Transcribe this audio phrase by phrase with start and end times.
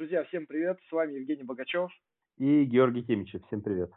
[0.00, 1.90] Друзья, всем привет, с вами Евгений Богачев.
[2.38, 3.90] И Георгий Тимичев, всем привет.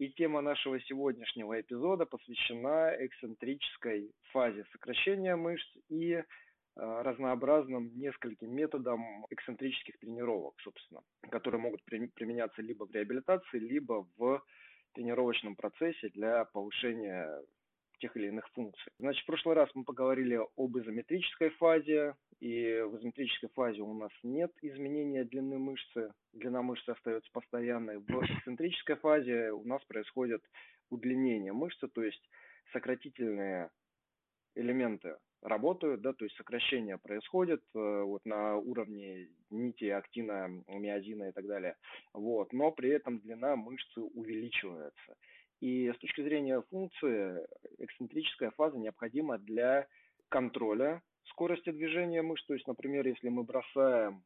[0.00, 6.24] И тема нашего сегодняшнего эпизода посвящена эксцентрической фазе сокращения мышц и э,
[6.74, 14.42] разнообразным нескольким методам эксцентрических тренировок, собственно, которые могут при, применяться либо в реабилитации, либо в
[14.94, 17.40] тренировочном процессе для повышения
[18.00, 18.92] тех или иных функций.
[18.98, 24.12] Значит, в прошлый раз мы поговорили об изометрической фазе, и в изометрической фазе у нас
[24.22, 27.98] нет изменения длины мышцы, длина мышцы остается постоянной.
[27.98, 30.42] В эксцентрической фазе у нас происходит
[30.90, 32.22] удлинение мышцы, то есть
[32.72, 33.70] сократительные
[34.54, 41.32] элементы работают, да, то есть сокращение происходит э, вот на уровне нити актина, миозина и
[41.32, 41.76] так далее,
[42.12, 45.16] вот, но при этом длина мышцы увеличивается.
[45.60, 47.46] И с точки зрения функции,
[47.78, 49.86] эксцентрическая фаза необходима для
[50.28, 52.44] контроля скорости движения мышц.
[52.46, 54.22] То есть, например, если мы бросаем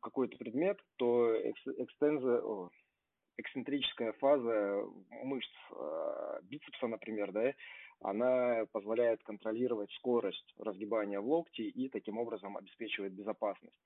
[0.00, 2.42] какой-то предмет, то экстенза,
[3.36, 4.84] эксцентрическая фаза
[5.24, 7.52] мышц э, бицепса, например, да,
[8.00, 13.76] она позволяет контролировать скорость разгибания в локте и таким образом обеспечивает безопасность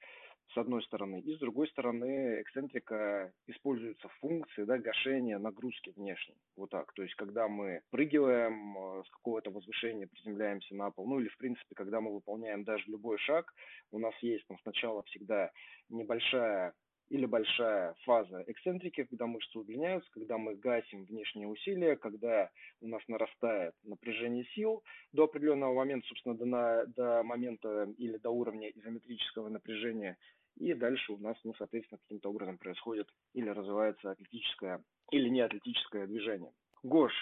[0.53, 1.21] с одной стороны.
[1.21, 6.37] И с другой стороны, эксцентрика используется в функции да, гашения нагрузки внешней.
[6.57, 6.93] Вот так.
[6.95, 11.37] То есть, когда мы прыгиваем э, с какого-то возвышения, приземляемся на пол, ну или, в
[11.37, 13.53] принципе, когда мы выполняем даже любой шаг,
[13.91, 15.51] у нас есть там сначала всегда
[15.89, 16.75] небольшая
[17.11, 23.03] или большая фаза эксцентрики, когда мышцы удлиняются, когда мы гасим внешние усилия, когда у нас
[23.09, 24.83] нарастает напряжение сил
[25.13, 30.19] до определенного момента, собственно, до, на, до момента или до уровня изометрического напряжения,
[30.59, 36.51] и дальше у нас, ну, соответственно, каким-то образом происходит или развивается атлетическое или неатлетическое движение.
[36.83, 37.13] Гош,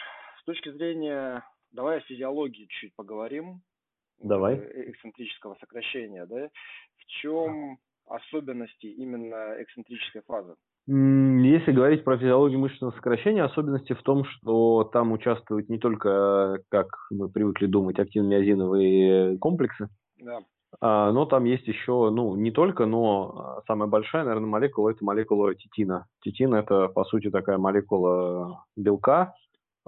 [0.41, 3.63] с точки зрения, давай о физиологии чуть поговорим.
[4.19, 4.57] Давай.
[4.57, 6.49] Э, эксцентрического сокращения, да?
[6.97, 10.55] В чем особенности именно эксцентрической фазы?
[10.89, 16.87] Если говорить про физиологию мышечного сокращения, особенности в том, что там участвуют не только, как
[17.11, 20.39] мы привыкли думать, активно-миозиновые комплексы, да.
[20.81, 25.05] А, но там есть еще, ну, не только, но а, самая большая, наверное, молекула– это
[25.05, 26.07] молекула титина.
[26.23, 29.35] Титин– это, по сути, такая молекула белка,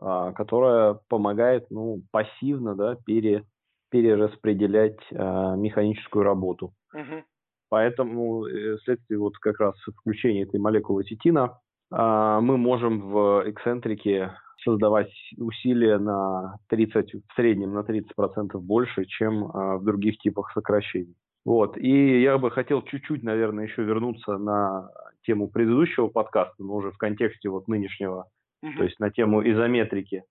[0.01, 3.45] а, которая помогает, ну, пассивно, да, пере,
[3.91, 6.73] перераспределять механическую работу.
[6.93, 7.25] Угу.
[7.71, 11.59] Поэтому э, вследствие вот как раз включения этой молекулы титина
[11.91, 14.33] мы можем в эксцентрике
[14.65, 21.15] создавать усилия на 30, в среднем на 30% больше, чем а, в других типах сокращений.
[21.45, 21.79] Вот.
[21.79, 24.91] И я бы хотел чуть-чуть, наверное, еще вернуться на
[25.23, 28.27] тему предыдущего подкаста, но уже в контексте вот нынешнего,
[28.65, 28.77] uh-huh.
[28.77, 30.25] то есть на тему изометрики.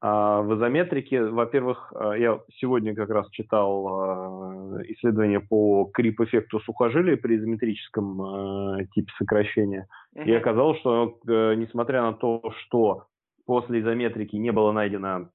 [0.00, 7.36] А в изометрике, во-первых, а, я сегодня как раз читал исследование по крип-эффекту сухожилия при
[7.36, 9.86] изометрическом типе сокращения.
[10.16, 10.24] Uh-huh.
[10.24, 13.04] И оказалось, что э, несмотря на то, что
[13.48, 15.30] после изометрики не было найдено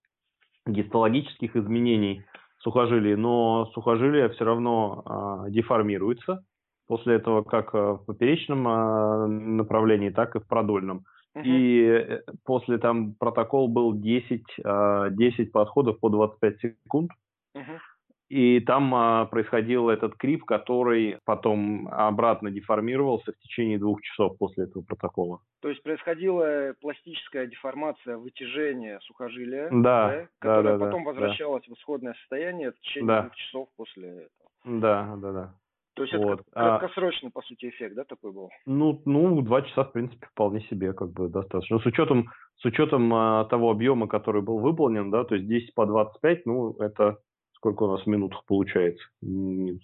[0.68, 2.24] гистологических изменений
[2.60, 5.04] сухожилий, но сухожилие все равно
[5.48, 6.46] э, деформируется
[6.88, 11.06] после этого как в поперечном э, направлении, так и в продольном.
[11.36, 11.42] Uh-huh.
[11.44, 17.12] И э, после там протокол был 10, э, 10 подходов по 25 секунд.
[17.58, 17.80] Uh-huh.
[18.34, 24.64] И там а, происходил этот крип, который потом обратно деформировался в течение двух часов после
[24.64, 25.42] этого протокола.
[25.62, 31.76] То есть происходила пластическая деформация, вытяжение сухожилия, да, да, которое да, потом да, возвращалось да.
[31.76, 33.22] в исходное состояние в течение да.
[33.22, 34.50] двух часов после этого.
[34.82, 35.54] Да, да, да.
[35.94, 36.40] То есть вот.
[36.40, 38.50] это краткосрочный, по сути, эффект, да, такой был?
[38.66, 41.78] Ну, ну, два часа, в принципе, вполне себе как бы достаточно.
[41.78, 45.86] С учетом, с учетом а, того объема, который был выполнен, да, то есть 10 по
[45.86, 47.20] 25, ну, это
[47.64, 49.02] сколько у нас в минутах получается?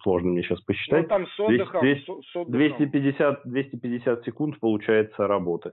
[0.03, 1.03] Сложно мне сейчас посчитать.
[1.03, 2.51] Ну, там с отдыхом, 200, с отдыхом.
[2.51, 5.71] 250, 250 секунд получается работы.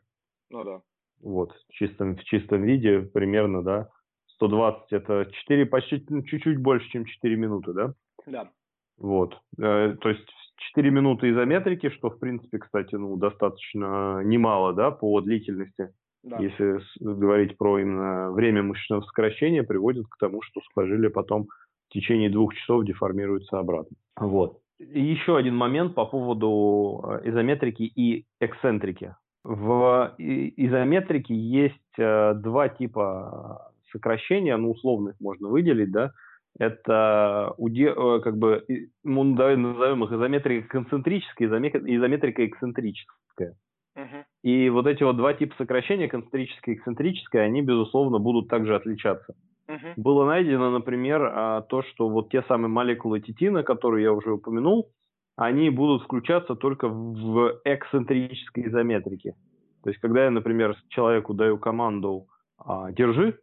[0.51, 0.81] Ну да.
[1.21, 3.89] Вот, в чистом, в чистом виде примерно, да.
[4.37, 7.95] 120 это 4, почти ну, чуть-чуть больше, чем 4 минуты, да?
[8.27, 8.51] Да.
[8.99, 9.35] Вот.
[9.59, 10.29] Э, то есть
[10.75, 15.93] 4 минуты изометрики, что, в принципе, кстати, ну, достаточно немало, да, по длительности.
[16.23, 16.39] Да.
[16.39, 21.49] Если говорить про именно время мышечного сокращения, приводит к тому, что сухожилие потом
[21.97, 23.97] течение двух часов деформируется обратно.
[24.17, 24.59] Вот.
[24.79, 29.15] И еще один момент по поводу э, изометрики и эксцентрики.
[29.43, 36.13] В изометрике есть э, два типа сокращения, ну, условно их можно выделить, да.
[36.59, 38.65] Это э, как бы,
[39.03, 43.55] мы назовем их изометрика концентрическая, изометрика эксцентрическая.
[43.97, 44.25] Uh-huh.
[44.43, 49.35] И вот эти вот два типа сокращения, концентрическое и эксцентрическое, они, безусловно, будут также отличаться.
[49.69, 49.95] Uh-huh.
[49.97, 54.93] Было найдено, например, а, то, что вот те самые молекулы титина, которые я уже упомянул,
[55.37, 59.35] они будут включаться только в эксцентрической изометрике.
[59.83, 62.27] То есть, когда я, например, человеку даю команду
[62.59, 63.39] а, «держи»,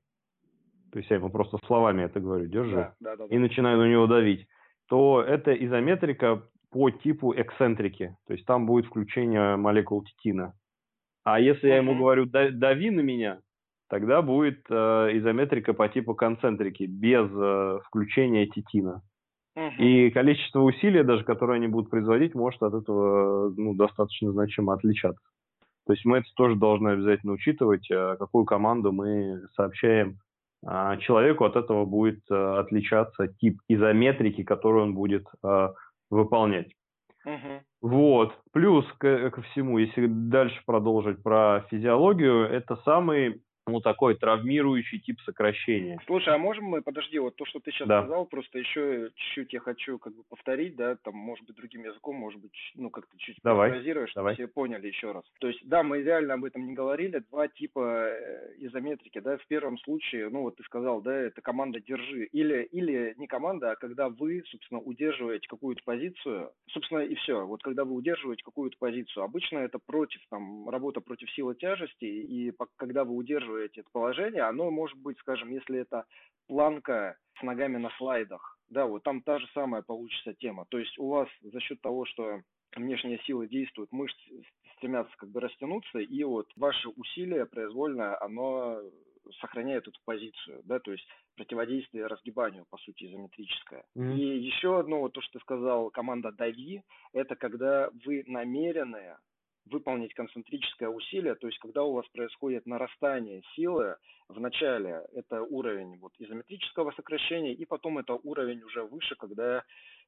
[0.92, 3.36] то есть я ему просто словами это говорю «держи», да, да, да, да.
[3.36, 4.48] и начинаю на него давить,
[4.88, 8.16] то это изометрика по типу эксцентрики.
[8.28, 10.54] То есть там будет включение молекул титина.
[11.24, 13.40] А если я ему говорю «дави на меня»,
[13.90, 14.74] тогда будет э,
[15.18, 19.02] изометрика по типу концентрики, без э, включения титина.
[19.78, 25.24] И количество усилий, даже которые они будут производить, может от этого ну, достаточно значимо отличаться.
[25.86, 30.18] То есть мы это тоже должны обязательно учитывать, э, какую команду мы сообщаем
[30.66, 35.70] а, человеку, от этого будет э, отличаться тип изометрики, которую он будет э,
[36.10, 36.72] выполнять.
[37.26, 37.90] Угу.
[37.90, 38.34] Вот.
[38.54, 45.20] Плюс ко, ко всему, если дальше продолжить про физиологию, это самый ну, такой травмирующий тип
[45.22, 46.00] сокращения.
[46.06, 48.02] Слушай, а можем мы, подожди, вот то, что ты сейчас да.
[48.02, 52.16] сказал, просто еще чуть-чуть я хочу как бы повторить, да, там, может быть, другим языком,
[52.16, 54.34] может быть, ну, как-то чуть давай, чтобы давай.
[54.34, 55.24] все поняли еще раз.
[55.40, 59.48] То есть, да, мы реально об этом не говорили, два типа э, изометрики, да, в
[59.48, 63.76] первом случае, ну, вот ты сказал, да, это команда «держи», или, или не команда, а
[63.76, 69.24] когда вы, собственно, удерживаете какую-то позицию, собственно, и все, вот когда вы удерживаете какую-то позицию,
[69.24, 74.44] обычно это против, там, работа против силы тяжести, и когда вы удерживаете поддерживаете это положение,
[74.44, 76.06] оно может быть, скажем, если это
[76.48, 80.66] планка с ногами на слайдах, да, вот там та же самая получится тема.
[80.70, 82.42] То есть у вас за счет того, что
[82.76, 84.18] внешние силы действуют, мышцы
[84.78, 88.82] стремятся как бы растянуться, и вот ваше усилие произвольное, оно
[89.40, 93.86] сохраняет эту позицию, да, то есть противодействие разгибанию, по сути, изометрическое.
[93.96, 94.16] Mm-hmm.
[94.18, 96.84] И еще одно, вот то, что ты сказал, команда «дави»,
[97.14, 99.18] это когда вы намеренные
[99.66, 103.96] выполнить концентрическое усилие, то есть когда у вас происходит нарастание силы,
[104.28, 109.64] в начале это уровень вот, изометрического сокращения, и потом это уровень уже выше, когда,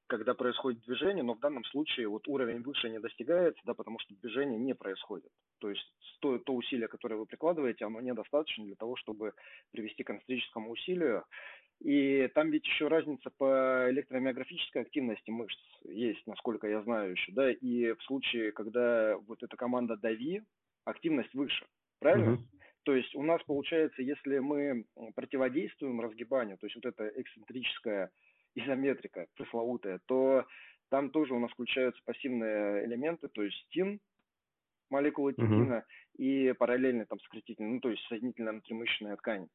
[0.07, 4.15] когда происходит движение, но в данном случае вот уровень выше не достигается, да, потому что
[4.15, 5.31] движение не происходит.
[5.59, 5.85] То есть
[6.19, 9.33] то, то усилие, которое вы прикладываете, оно недостаточно для того, чтобы
[9.71, 11.23] привести к концентрическому усилию.
[11.81, 17.51] И там ведь еще разница по электромиографической активности мышц есть, насколько я знаю еще, да,
[17.51, 20.41] и в случае, когда вот эта команда дави,
[20.85, 21.65] активность выше,
[21.99, 22.33] правильно?
[22.33, 22.43] Угу.
[22.83, 24.85] То есть у нас получается, если мы
[25.15, 28.11] противодействуем разгибанию, то есть вот эта эксцентрическая
[28.55, 30.45] изометрика пресловутая, то
[30.89, 33.99] там тоже у нас включаются пассивные элементы, то есть тин,
[34.89, 35.85] молекулы титина, угу.
[36.23, 39.49] и параллельно там сократительная, ну то есть соединительная внутримышечная ткань.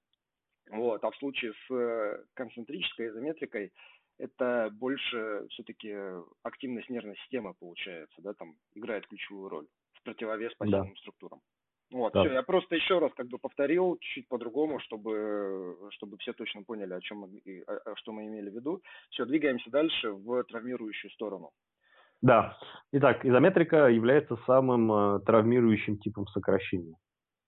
[0.71, 1.03] Вот.
[1.05, 3.73] А в случае с э, концентрической изометрикой
[4.19, 5.95] это больше все-таки
[6.43, 11.01] активность нервной системы получается, да, там играет ключевую роль в противовес пассивным да.
[11.01, 11.41] структурам.
[11.91, 12.23] Вот, да.
[12.23, 16.93] все, я просто еще раз как бы повторил чуть по-другому, чтобы, чтобы все точно поняли,
[16.93, 17.65] о чем мы,
[17.97, 18.81] что мы имели в виду.
[19.11, 21.51] Все, двигаемся дальше в травмирующую сторону.
[22.23, 22.57] Да.
[22.93, 26.95] Итак, изометрика является самым э, травмирующим типом сокращения.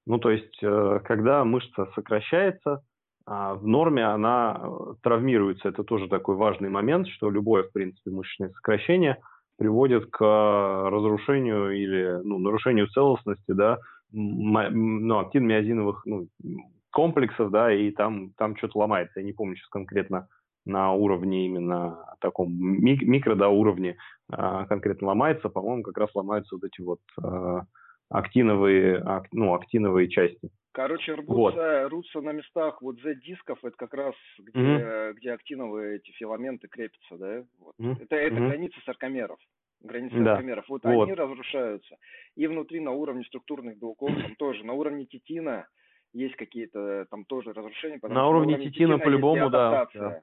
[0.07, 2.83] Ну, то есть, э, когда мышца сокращается,
[3.27, 5.69] а в норме она э, травмируется.
[5.69, 9.19] Это тоже такой важный момент, что любое, в принципе, мышечное сокращение
[9.59, 13.79] приводит к разрушению или ну, нарушению целостности да,
[14.11, 16.29] ну, актин-миозиновых ну,
[16.91, 19.21] комплексов, да, и там, там что-то ломается.
[19.21, 20.29] Я не помню сейчас конкретно
[20.65, 23.97] на уровне именно таком микро да, уровне
[24.31, 27.63] а, конкретно ломается, по-моему, как раз ломаются вот эти вот а,
[28.13, 29.03] актиновые,
[29.33, 30.51] ну, актиновые части.
[30.73, 31.91] Короче, рвутся, вот.
[31.91, 35.13] рвутся на местах вот Z-дисков, это как раз где, mm-hmm.
[35.15, 37.45] где актиновые эти филаменты крепятся, да?
[37.59, 37.75] Вот.
[37.79, 38.03] Mm-hmm.
[38.05, 38.49] Это, это mm-hmm.
[38.49, 39.39] граница саркомеров.
[39.83, 40.37] Границы да.
[40.37, 40.69] саркомеров.
[40.69, 41.97] Вот, вот они разрушаются.
[42.37, 44.65] И внутри на уровне структурных белков там тоже.
[44.65, 45.67] На уровне титина
[46.15, 47.99] есть какие-то там тоже разрушения.
[48.03, 50.21] На уровне, уровне титина, титина по-любому, да, да.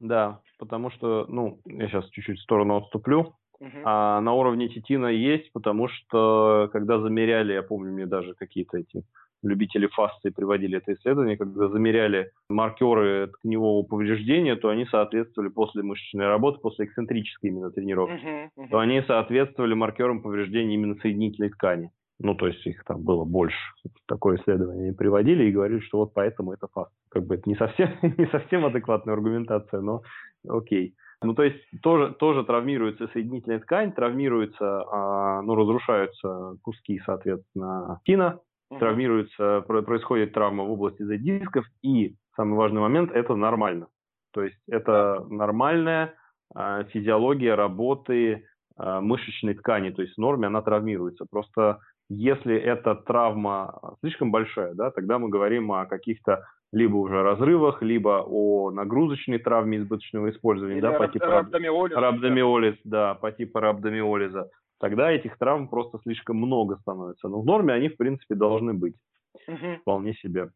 [0.00, 3.34] Да, потому что, ну, я сейчас чуть-чуть в сторону отступлю.
[3.60, 3.82] Uh-huh.
[3.84, 9.04] А на уровне титина есть, потому что когда замеряли, я помню, мне даже какие-то эти
[9.42, 16.26] любители фасции приводили это исследование, когда замеряли маркеры тканевого повреждения, то они соответствовали после мышечной
[16.26, 18.68] работы, после эксцентрической именно тренировки, uh-huh, uh-huh.
[18.70, 21.90] то они соответствовали маркерам повреждения именно соединительной ткани.
[22.20, 23.58] Ну, то есть их там было больше.
[24.06, 26.92] Такое исследование они приводили и говорили, что вот поэтому это фаст.
[27.10, 30.02] Как бы это не совсем, не совсем адекватная аргументация, но
[30.48, 30.94] окей.
[31.24, 38.40] Ну, то есть тоже, тоже травмируется соединительная ткань, травмируется, а, ну, разрушаются куски, соответственно, тина,
[38.70, 38.78] угу.
[38.78, 43.88] травмируется, происходит травма в области Z-дисков, и самый важный момент– это нормально.
[44.32, 46.14] То есть это нормальная
[46.54, 48.44] э, физиология работы
[48.76, 51.24] э, мышечной ткани, то есть в норме она травмируется.
[51.30, 51.78] Просто
[52.08, 58.24] если эта травма слишком большая, да, тогда мы говорим о каких-то либо уже разрывах, либо
[58.26, 61.94] о нагрузочной травме избыточного использования, Или да, по типу рhabdomyolizа.
[61.94, 64.48] рhabdomyolиз, да, по типу рhabdomyolиза,
[64.80, 67.28] тогда этих травм просто слишком много становится.
[67.28, 68.94] Но в норме они, в принципе, должны быть
[69.46, 69.78] Мгм.
[69.80, 70.50] вполне себе.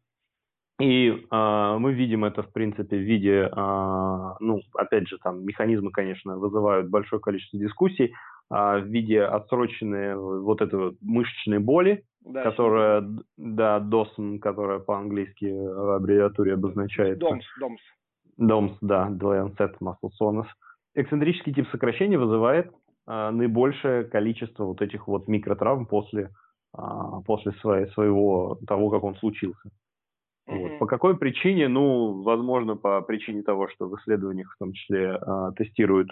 [0.79, 5.91] И а, мы видим это, в принципе, в виде, а, ну, опять же, там механизмы,
[5.91, 8.13] конечно, вызывают большое количество дискуссий,
[8.49, 14.79] а, в виде отсроченной вот этой вот мышечной боли, Да, которая, д- да, DOSM, которая
[14.79, 17.19] по-английски в аббревиатуре обозначается.
[17.19, 17.81] Домс, домс.
[18.39, 20.47] DOMS, да, Lancet Muscle Soreness.
[20.95, 22.71] Эксцентрический тип сокращения вызывает
[23.05, 26.31] а, наибольшее количество вот этих вот микротравм после,
[26.73, 29.69] а, после своей, своего, того, как он случился.
[30.45, 30.79] Вот.
[30.79, 31.67] По какой причине?
[31.67, 36.09] Ну, возможно, по причине того, что в исследованиях в том числе а, тестируют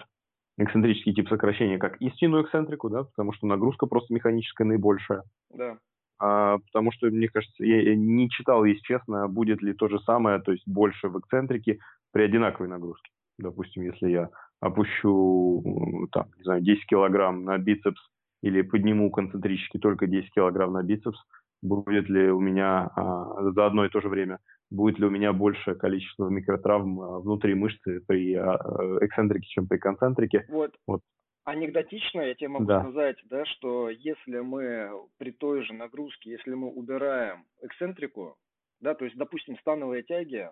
[0.58, 5.22] эксцентрический тип сокращения как истинную эксцентрику, да, потому что нагрузка просто механическая наибольшая.
[5.50, 5.78] Да.
[6.20, 10.40] А, потому что, мне кажется, я, не читал, если честно, будет ли то же самое,
[10.40, 11.78] то есть больше в эксцентрике
[12.12, 13.10] при одинаковой нагрузке.
[13.38, 18.00] Допустим, если я опущу, там, не знаю, 10 килограмм на бицепс
[18.42, 21.18] или подниму концентрически только 10 килограмм на бицепс,
[21.62, 24.38] будет ли у меня а, за одно и то же время,
[24.70, 29.66] будет ли у меня большее количество микротравм а, внутри мышцы при а, э, эксцентрике, чем
[29.66, 30.46] при концентрике.
[30.48, 30.74] Вот.
[30.86, 31.00] Вот.
[31.48, 32.88] Анекдотично я тебе могу Да.
[32.88, 38.36] сказать, да, что если мы при той же нагрузке, если мы убираем эксцентрику,
[38.80, 40.50] да, то есть, допустим, становые тяги,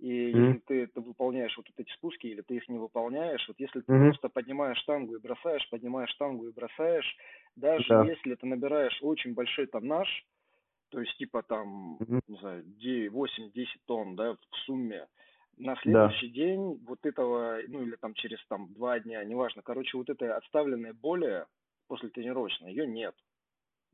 [0.00, 0.56] и Мгм.
[0.56, 3.86] если ты, ты выполняешь вот эти спуски, или ты их не выполняешь, вот если ты
[3.88, 4.16] Мгм.
[4.16, 7.16] просто поднимаешь штангу и бросаешь, поднимаешь штангу и бросаешь,
[7.54, 8.10] даже Да.
[8.10, 10.08] если ты набираешь очень большой тоннаж,
[10.90, 12.20] то есть типа там, Мгм.
[12.28, 12.64] не знаю,
[13.12, 15.08] 8-10 тонн, да, в сумме,
[15.56, 16.22] на Да.
[16.22, 20.30] следующий день вот этого, ну или там через там два дня, неважно, короче, вот этой
[20.32, 21.46] отставленной боли
[21.88, 23.14] после тренировочной, ее нет.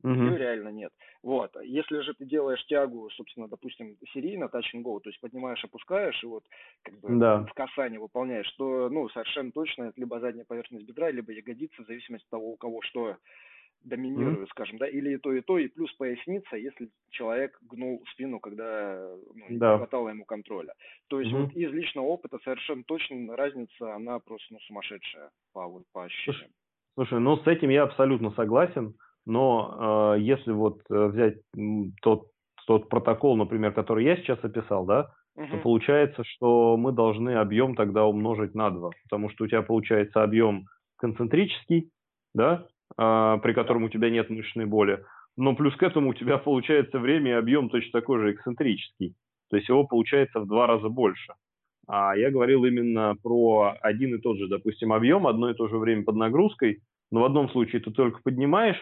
[0.03, 0.35] Мгм.
[0.35, 0.91] Ее реально нет.
[1.23, 1.55] Вот.
[1.63, 6.23] Если же ты делаешь тягу, собственно, допустим, серийно, touch and go, то есть поднимаешь, опускаешь,
[6.23, 6.45] и вот
[6.83, 7.49] как бы Да.
[7.49, 11.87] в касание выполняешь, то, ну, совершенно точно это либо задняя поверхность бедра, либо ягодица, в
[11.87, 13.17] зависимости от того, у кого что
[13.83, 18.39] доминирует, скажем, да, или и то, и то, и плюс поясница, если человек гнул спину,
[18.39, 19.77] когда ну, не Да.
[19.77, 20.73] хватало ему контроля.
[21.07, 21.43] То есть Мгм.
[21.43, 26.51] вот из личного опыта совершенно точно разница, она просто ну, сумасшедшая по, вот, по ощущениям.
[26.95, 28.95] Слушай, ну с этим я абсолютно согласен,
[29.25, 31.37] но э, если вот э, взять
[32.01, 32.27] тот,
[32.67, 35.61] тот протокол, например, который я сейчас описал, да, то Мгм.
[35.61, 40.65] получается, что мы должны объем тогда умножить на 2, потому что у тебя получается объем
[40.97, 41.91] концентрический,
[42.33, 42.67] да,
[42.99, 45.03] при котором у тебя нет мышечной боли,
[45.37, 49.15] но плюс к этому у тебя получается время и объем точно такой же эксцентрический,
[49.49, 51.33] то есть его получается в два раза больше.
[51.87, 55.77] А я говорил именно про один и тот же, допустим, объем, одно и то же
[55.77, 58.77] время под нагрузкой, но в одном случае ты только поднимаешь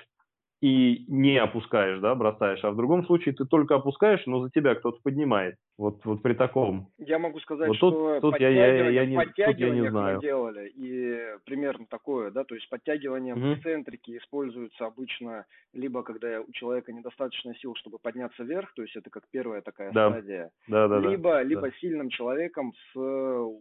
[0.62, 4.74] и не опускаешь, да, бросаешь, а в другом случае ты только опускаешь, но за тебя
[4.76, 5.56] кто-то поднимает.
[5.78, 6.88] Вот, вот при таком.
[6.98, 9.90] Я могу сказать, Вот тут- что тут я- я- я подтягивание- не- тут я не
[9.92, 10.16] знаю.
[10.16, 13.54] мы делали, и примерно такое, да, то есть подтягивание в Мгм.
[13.54, 19.12] эксцентрике используется обычно либо когда у человека недостаточно сил, чтобы подняться вверх, то есть это
[19.12, 20.10] как первая такая Да.
[20.10, 21.10] стадия, Да, да, да.
[21.10, 22.98] либо, либо сильным человеком с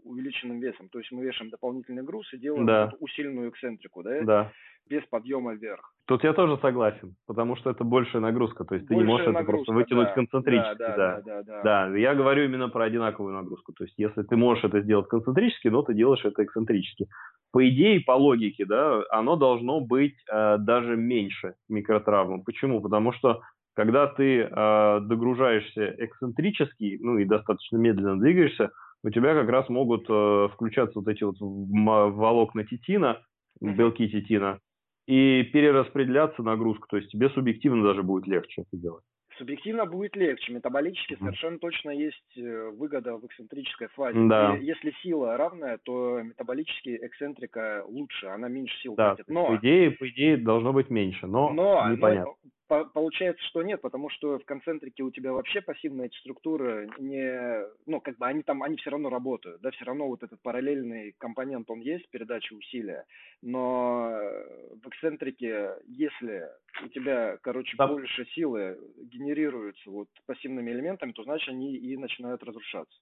[0.04, 2.86] увеличенным весом, то есть мы вешаем дополнительный груз и делаем Да.
[2.86, 4.52] вот усиленную эксцентрику, да, Да.
[4.88, 5.92] Без подъема вверх.
[6.06, 9.26] Тут я тоже согласен, потому что это большая нагрузка, то есть ты не Большая можешь
[9.26, 10.14] это нагрузка, просто вытянуть да.
[10.14, 10.96] концентрически, да, да.
[10.96, 11.62] да, да, да.
[11.88, 13.72] Да, я говорю именно про одинаковую нагрузку.
[13.72, 17.08] То есть, если ты можешь это сделать концентрически, но ты делаешь это эксцентрически.
[17.52, 22.44] По идее, по логике, да, оно должно быть э, даже меньше микротравм.
[22.44, 22.80] Почему?
[22.80, 23.40] Потому что
[23.74, 28.70] когда ты э, догружаешься эксцентрически, ну и достаточно медленно двигаешься,
[29.02, 33.20] у тебя как раз могут э, включаться вот эти вот волокна титина,
[33.60, 34.60] белки титина,
[35.06, 36.86] и перераспределяться нагрузку.
[36.88, 39.04] То есть тебе субъективно даже будет легче это делать.
[39.38, 40.52] Субъективно будет легче.
[40.52, 41.24] Метаболически Мгм.
[41.26, 44.18] совершенно точно есть э, выгода в эксцентрической фазе.
[44.28, 44.56] Да.
[44.56, 49.28] И Если сила равная, то метаболически эксцентрика лучше, она меньше сил Да, тратит.
[49.28, 52.32] Но, по идее, по идее должно быть меньше, но, но, но непонятно.
[52.68, 57.64] По- получается, что нет, потому что в концентрике у тебя вообще пассивные эти структуры не,
[57.86, 61.14] ну, как бы они там, они все равно работают, да, все равно вот этот параллельный
[61.18, 63.04] компонент, он есть, передача усилия,
[63.42, 66.48] но э, в эксцентрике, если
[66.84, 67.86] у тебя, короче, Да.
[67.86, 72.98] больше силы генерируются вот пассивными элементами, то значит они и начинают разрушаться.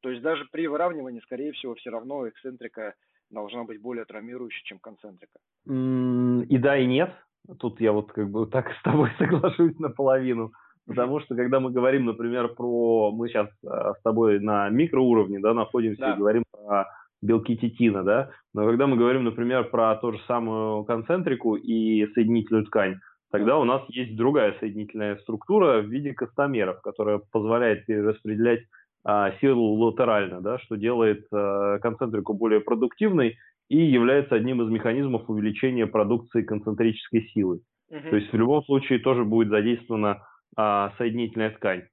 [0.00, 2.94] То есть даже при выравнивании, скорее всего, все равно эксцентрика
[3.30, 5.38] должна быть более травмирующей, чем концентрика.
[5.66, 7.10] И да, и нет.
[7.58, 10.52] Тут я вот как бы так с тобой соглашусь наполовину.
[10.86, 13.10] Потому что когда мы говорим, например, про...
[13.10, 16.12] Мы сейчас с тобой на микроуровне да, находимся Да.
[16.12, 16.86] и говорим про
[17.24, 22.66] белки титина, да, но когда мы говорим, например, про ту же самую концентрику и соединительную
[22.66, 23.00] ткань,
[23.32, 28.60] тогда у нас есть другая соединительная структура в виде костомеров, которая позволяет перераспределять
[29.04, 33.36] а, силу латерально, да, что делает а, концентрику более продуктивной
[33.68, 37.60] и является одним из механизмов увеличения продукции концентрической силы.
[37.90, 38.10] Угу.
[38.10, 41.84] То есть в любом случае тоже будет задействована а, соединительная ткань.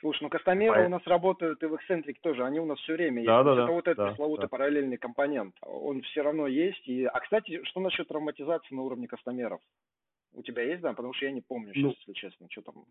[0.00, 0.86] Слушай, ну кастомеры а...
[0.86, 3.26] у нас работают и в эксцентрике тоже, они у нас все время есть.
[3.26, 4.48] Да, да, это да, вот этот да, пресловутый да.
[4.48, 6.86] параллельный компонент, он все равно есть.
[6.88, 7.04] И...
[7.04, 9.60] А, кстати, что насчет травматизации на уровне кастомеров?
[10.32, 10.92] У тебя есть, да?
[10.92, 12.84] Потому что я не помню сейчас, ну, если честно, что там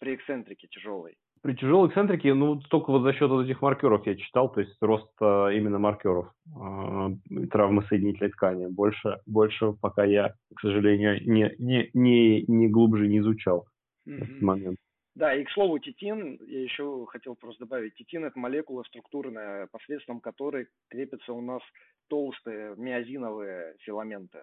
[0.00, 1.16] при эксцентрике тяжелой.
[1.42, 4.76] При тяжелой эксцентрике, ну, только вот за счет вот этих маркеров я читал, то есть
[4.80, 8.66] рост э, именно маркеров э, травмы соединительной ткани.
[8.66, 13.66] Больше, больше пока я, к сожалению, не, не, не, не глубже не изучал
[14.06, 14.22] mm-hmm.
[14.22, 14.78] этот момент.
[15.14, 20.20] Да, и к слову, титин, я еще хотел просто добавить, титин– это молекула структурная, посредством
[20.20, 21.62] которой крепятся у нас
[22.08, 24.40] толстые миозиновые филаменты.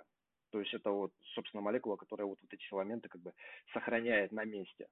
[0.52, 3.34] То есть это вот, собственно, молекула, которая вот, вот эти филаменты как бы
[3.74, 4.88] сохраняет на месте.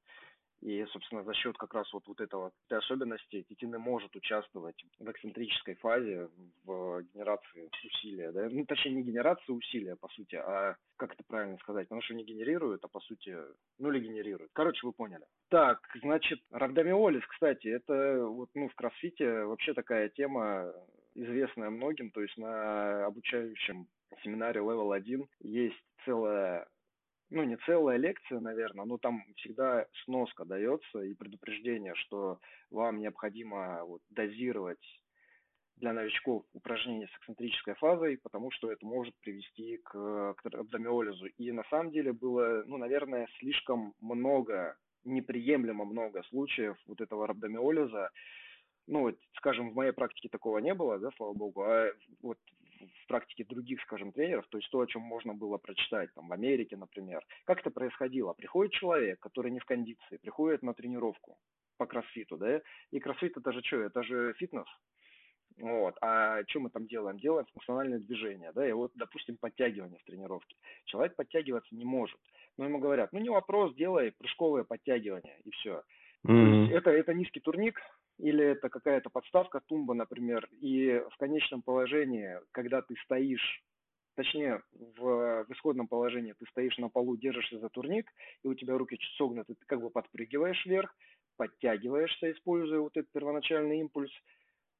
[0.61, 5.09] И, собственно, за счет как раз вот, вот этого, этой особенности титин может участвовать в
[5.09, 6.29] эксцентрической фазе,
[6.63, 8.31] в генерации усилия.
[8.31, 8.47] Да?
[8.49, 11.87] Ну, точнее, не генерации усилия, по сути, а как это правильно сказать?
[11.87, 13.37] Потому что не генерирует, а по сути,
[13.79, 14.49] ну или генерирует.
[14.53, 15.25] Короче, вы поняли.
[15.49, 20.73] Так, значит, рhabdomyolis, кстати, это вот, ну, в кроссфите вообще такая тема
[21.15, 23.87] известная многим, то есть на обучающем
[24.23, 26.67] семинаре Level 1 есть целая
[27.35, 32.39] ну, не целая лекция, наверное, но там всегда сноска дается и предупреждение, что
[32.71, 34.79] вам необходимо вот, дозировать
[35.75, 41.25] для новичков упражнения с эксцентрической фазой, потому что это может привести к, к абдомиолизу.
[41.25, 48.11] И на самом деле было, ну, наверное, слишком много, неприемлемо много случаев вот этого рhabdomиолиза.
[48.87, 52.37] Ну, вот, скажем, в моей практике такого не было, да, слава богу, а вот
[53.03, 56.33] в практике других, скажем, тренеров, то есть то, о чем можно было прочитать, там, в
[56.33, 57.25] Америке, например.
[57.45, 58.33] Как это происходило?
[58.33, 61.37] Приходит человек, который не в кондиции, приходит на тренировку
[61.77, 62.61] по кроссфиту, да,
[62.91, 64.67] и кроссфит это же что, это же фитнес,
[65.57, 65.95] вот.
[66.01, 67.17] А что мы там делаем?
[67.17, 70.55] Делаем функциональное движение, да, и вот, допустим, подтягивание в тренировке.
[70.85, 72.19] Человек подтягиваться не может.
[72.57, 75.83] Но ему говорят, ну не вопрос, делай прыжковое подтягивание, и все.
[76.27, 76.71] Mm-hmm.
[76.71, 77.79] Это, это низкий турник,
[78.17, 83.63] или это какая-то подставка тумба, например, и в конечном положении, когда ты стоишь,
[84.15, 88.09] точнее, в, в исходном положении ты стоишь на полу, держишься за турник,
[88.43, 90.95] и у тебя руки чуть согнуты, ты как бы подпрыгиваешь вверх,
[91.37, 94.11] подтягиваешься, используя вот этот первоначальный импульс,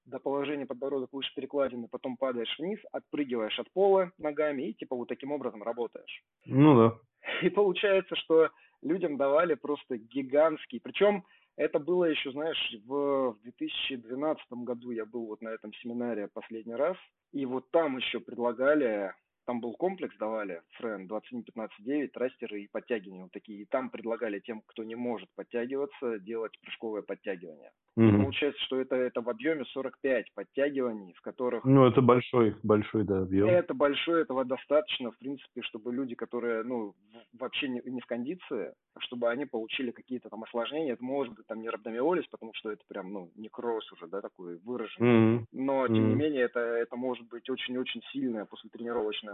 [0.06, 5.08] до положения подбородок выше перекладины, потом падаешь вниз, отпрыгиваешь от пола ногами и типа вот
[5.08, 6.24] таким образом работаешь.
[6.46, 6.98] Ну да.
[7.42, 8.50] И получается, что
[8.82, 11.26] людям давали просто гигантский, причем
[11.58, 16.98] это было еще, знаешь, в 2012 году я был вот на этом семинаре последний раз,
[17.32, 19.14] и вот там еще предлагали
[19.46, 23.62] там был комплекс, давали, Френ, 21-15-9, трастеры и подтягивания вот такие.
[23.62, 27.72] И там предлагали тем, кто не может подтягиваться, делать прыжковое подтягивание.
[27.98, 28.24] Mm-hmm.
[28.24, 31.64] Получается, что это, это в объеме 45 подтягиваний, в которых...
[31.64, 33.48] Ну, это большой, большой, да, объем.
[33.48, 36.94] Это большой, этого достаточно, в принципе, чтобы люди, которые, ну,
[37.40, 40.94] вообще не, не в кондиции, чтобы они получили какие-то там осложнения.
[40.94, 44.22] Это может быть там не рhabdomиолиз, потому что это прям, ну, не кросс уже, да,
[44.22, 45.38] такой выраженный.
[45.38, 45.46] Mm-hmm.
[45.54, 46.10] Но, тем mm-hmm.
[46.10, 48.46] не менее, это, это может быть очень-очень сильная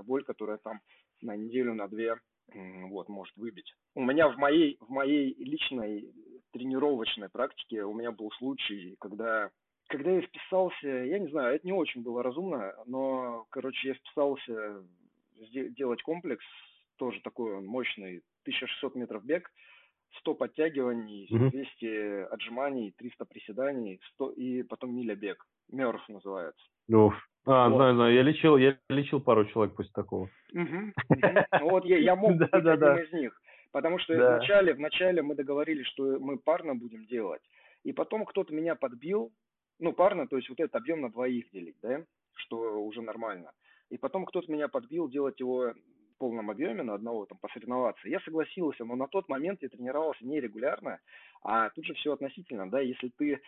[0.02, 0.82] послетренировочная боль, которая там
[1.22, 2.20] на неделю, на две
[2.54, 3.74] вот, может выбить.
[3.96, 6.12] У меня в моей, в моей личной
[6.52, 9.50] тренировочной практике у меня был случай, когда
[9.88, 14.86] когда я вписался, я не знаю, это не очень было разумно, но, короче, я вписался
[15.76, 16.46] делать комплекс,
[16.96, 19.52] тоже такой он мощный, 1600 метров бег,
[20.20, 25.46] 100 подтягиваний, 200 отжиманий, 300 приседаний, 100, и потом миля бег.
[25.68, 26.64] Мерф называется.
[26.88, 27.14] Уф.
[27.46, 27.78] А, вот.
[27.78, 28.14] знаю, знаю.
[28.14, 30.30] Я лечил, я лечил пару человек после такого.
[30.54, 33.42] Ну вот я мог быть одним из них.
[33.72, 37.42] Потому что вначале, вначале мы договорились, что мы парно будем делать.
[37.84, 39.32] И потом кто-то меня подбил,
[39.80, 42.04] ну, парно, то есть вот этот объем на двоих делить, да,
[42.36, 43.52] что уже нормально.
[43.90, 48.08] И потом кто-то меня подбил делать его в полном объеме на одного, там, посоревноваться.
[48.08, 51.00] Я согласился, но на тот момент я тренировался нерегулярно,
[51.42, 53.42] а тут же все относительно, да, если ты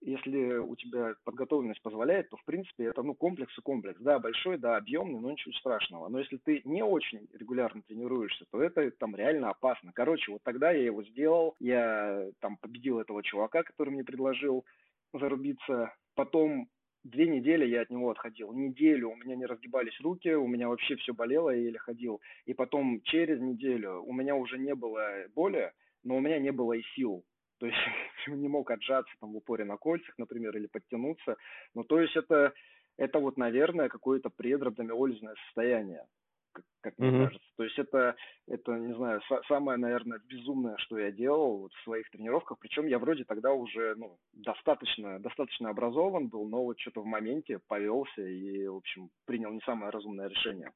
[0.00, 4.00] если у тебя подготовленность позволяет, то, в принципе, это, ну, комплекс и комплекс.
[4.00, 6.08] Да, большой, да, объемный, но ничего страшного.
[6.08, 9.92] Но если ты не очень регулярно тренируешься, то это там реально опасно.
[9.94, 14.64] Короче, вот тогда я его сделал, я там победил этого чувака, который мне предложил
[15.12, 15.94] зарубиться.
[16.14, 16.68] Потом
[17.04, 18.52] две недели я от него отходил.
[18.52, 22.20] Неделю у меня не разгибались руки, у меня вообще все болело, я еле ходил.
[22.46, 25.72] И потом через неделю у меня уже не было боли,
[26.04, 27.24] но у меня не было и сил
[27.60, 27.78] то есть
[28.26, 31.36] не мог отжаться там в упоре на кольцах, например, или подтянуться.
[31.74, 32.52] Ну, то есть это,
[32.96, 36.04] это вот, наверное, какое-то предрабдомиолизное состояние.
[36.52, 37.24] как, как мне mm-hmm.
[37.26, 37.48] кажется.
[37.56, 38.16] То есть это,
[38.48, 42.58] это, не знаю, самое, наверное, безумное, что я делал вот в своих тренировках.
[42.58, 47.60] Причем я вроде тогда уже ну, достаточно, достаточно образован был, но вот что-то в моменте
[47.68, 50.72] повелся и, в общем, принял не самое разумное решение.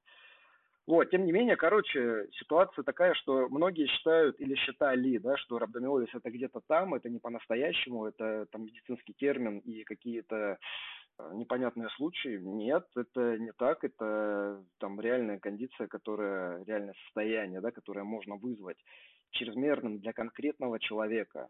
[0.86, 6.10] Вот, тем не менее, короче, ситуация такая, что многие считают или считали, да, что рhabdomyolysis
[6.12, 10.58] это где-то там, это не по-настоящему, это там медицинский термин и какие-то
[11.18, 12.38] э, непонятные случаи.
[12.38, 18.78] Нет, это не так, это там реальная кондиция, которая, реальное состояние, да, которое можно вызвать
[19.30, 21.48] чрезмерным для конкретного человека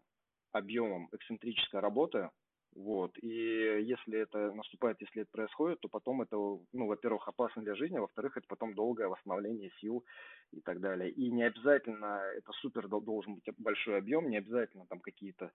[0.53, 2.29] объемом эксцентрической работы,
[2.75, 3.17] вот.
[3.21, 7.97] И если это наступает, если это происходит, то потом это, ну, во-первых, опасно для жизни,
[7.97, 10.03] а во-вторых, это потом долгое восстановление сил
[10.51, 11.09] и так далее.
[11.09, 15.51] И не обязательно это супер должен быть большой объем, не обязательно там какие-то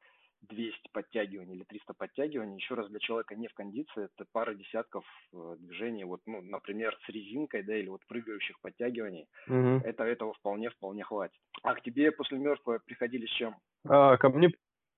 [0.49, 2.57] 200 подтягиваний или 300 подтягиваний.
[2.57, 5.05] Еще раз, для человека не в кондиции, это пара десятков
[5.35, 9.27] э, движений, вот, ну, например, с резинкой, да, или вот прыгающих подтягиваний.
[9.47, 9.83] Угу.
[9.85, 11.39] Это, этого вполне-вполне хватит.
[11.63, 13.57] А к тебе после мертвого приходили с чем?
[13.87, 14.51] А, ко мне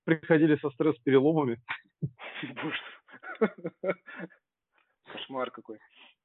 [0.05, 1.59] приходили со стресс-переломами.
[5.11, 5.79] Кошмар какой.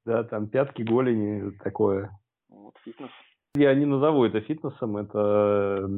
[0.04, 2.10] Да, там пятки, голени, такое.
[2.48, 3.10] Вот, фитнес.
[3.54, 5.88] Я не назову это фитнесом, это,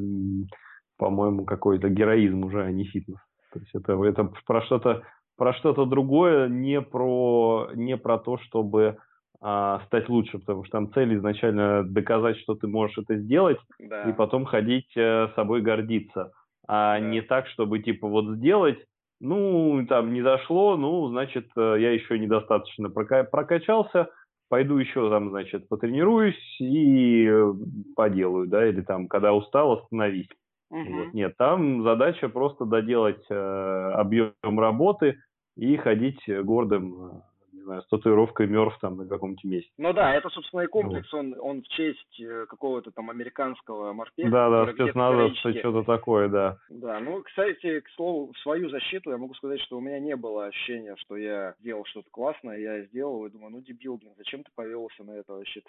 [0.97, 3.19] по-моему, какой-то героизм уже, а не фитнес.
[3.53, 5.03] То есть это, это про что-то
[5.37, 8.99] про что-то другое, не про, не про то, чтобы
[9.41, 14.03] а, стать лучше, потому что там цель изначально доказать, что ты можешь это сделать, да.
[14.03, 16.33] и потом ходить э, собой гордиться
[16.69, 17.01] а да.
[17.01, 18.79] не так, чтобы типа вот сделать,
[19.21, 24.11] ну, там не дошло, ну, значит, э, я еще недостаточно прокачался,
[24.49, 27.53] пойду еще там, значит, потренируюсь и э,
[27.95, 30.29] поделаю, да, или там, когда устал, остановись.
[30.71, 30.93] Угу.
[30.93, 31.15] Вот.
[31.15, 35.21] Нет, там задача просто доделать э, объем работы
[35.57, 37.23] и ходить гордым
[37.61, 39.71] не знаю, с татуировкой мертв там на каком-то месте.
[39.77, 44.31] Ну да, это, собственно, и комплекс, он, он в честь э, какого-то там американского морпеха.
[44.31, 46.59] Да, да, спецназовца, что-то такое, да.
[46.71, 50.17] Да, ну, кстати, к слову, в свою защиту я могу сказать, что у меня не
[50.17, 54.43] было ощущения, что я делал что-то классное, я сделал и думаю, ну, дебил, блин, зачем
[54.43, 55.63] ты повелся на это вообще?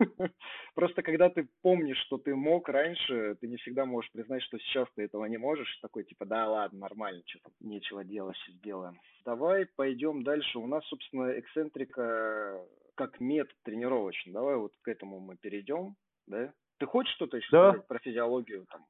[0.74, 4.88] Просто когда ты помнишь, что ты мог раньше, ты не всегда можешь признать, что сейчас
[4.94, 5.78] ты этого не можешь.
[5.82, 8.98] Такой типа, да ладно, нормально, что там, нечего делать, сделаем.
[9.24, 10.58] Давай пойдем дальше.
[10.58, 12.60] У нас, собственно, эксцентрика
[12.94, 14.32] как метод тренировочный.
[14.32, 16.52] Давай вот к этому мы перейдем, да?
[16.78, 17.70] Ты хочешь что-то еще да.
[17.70, 18.84] сказать про физиологию там?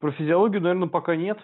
[0.00, 1.38] Про физиологию, наверное, пока нет.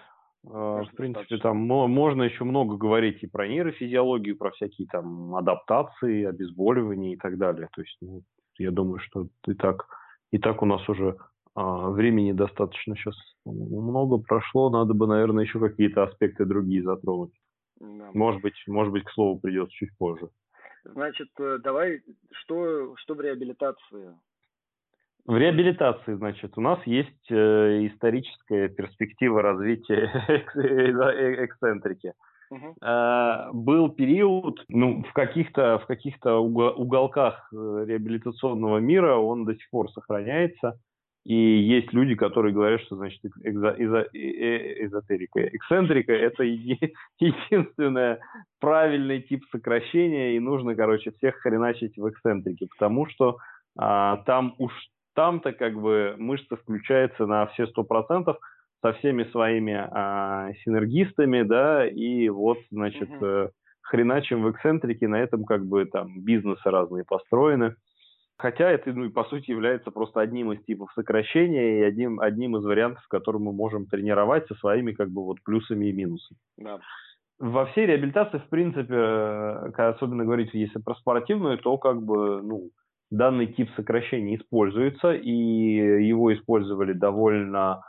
[0.49, 6.25] А, в принципе, там можно еще много говорить и про нейрофизиологию, про всякие там адаптации,
[6.25, 7.69] обезболивания и так далее.
[7.73, 8.23] То есть, ну,
[8.57, 9.85] я думаю, что и так,
[10.31, 11.17] и так у нас уже
[11.55, 17.33] а, времени достаточно сейчас много прошло, надо бы, наверное, еще какие-то аспекты другие затронуть.
[17.79, 18.11] Да.
[18.13, 20.29] Может быть, может быть, к слову придется чуть позже.
[20.83, 24.15] Значит, э, давай, что, что в реабилитации?
[25.25, 30.09] В реабилитации, значит, у нас есть э, историческая перспектива развития
[30.55, 32.13] э, эксцентрики.
[32.51, 33.53] Uh-huh.
[33.53, 39.89] Был период, ну, в каких-то в каких-то уголках э, реабилитационного мира он до сих пор
[39.91, 40.77] сохраняется.
[41.23, 48.17] И есть люди, которые говорят, что значит экзо, изо, э, эзотерика, эксцентрика– это еди, единственный
[48.59, 53.37] правильный тип сокращения, и нужно, короче, всех хреначить в эксцентрике, потому что
[53.77, 54.71] а, там уж
[55.13, 58.37] там-то как бы мышца включается на все сто процентов
[58.81, 63.51] со всеми своими а, синергистами, да, и вот, значит, угу.
[63.81, 67.75] хреначим в эксцентрике, на этом как бы там бизнесы разные построены.
[68.37, 72.63] Хотя это, ну, по сути является просто одним из типов сокращения и одним, одним из
[72.63, 76.39] вариантов, которым мы можем тренировать со своими как бы вот плюсами и минусами.
[76.57, 76.79] Да.
[77.37, 82.71] Во всей реабилитации, в принципе, э, особенно говорить, если про спортивную, то как бы, ну,
[83.11, 87.81] данный тип сокращения используется, и его использовали довольно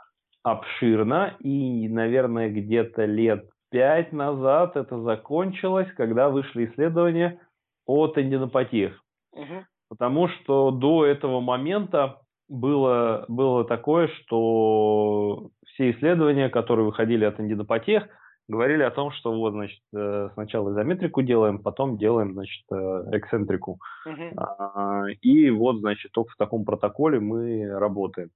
[0.43, 7.39] обширно, и, наверное, где-то лет пять назад это закончилось, когда вышли исследования
[7.85, 8.93] о тендинопатиях.
[9.31, 9.65] Угу.
[9.89, 18.03] Потому что до этого момента было, было такое, что все исследования, которые выходили от тендинопатиях,
[18.47, 22.75] говорили о том, что вот, значит, э, сначала изометрику делаем, потом делаем, значит, э,
[23.13, 23.79] эксцентрику.
[24.05, 25.13] Uh-huh.
[25.21, 28.29] И вот, значит, только в таком протоколе мы работаем.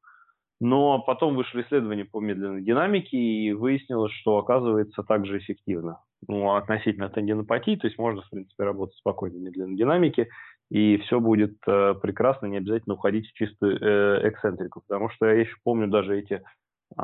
[0.60, 6.02] Но потом вышли исследования по медленной динамике, и выяснилось, что оказывается также эффективно.
[6.28, 10.30] Ну, относительно тендинопатии, то есть можно, в принципе, работать спокойно в медленной динамике,
[10.72, 15.34] и все будет э, прекрасно, не обязательно уходить в чистую э, эксцентрику, потому что я
[15.34, 16.42] еще помню даже эти э,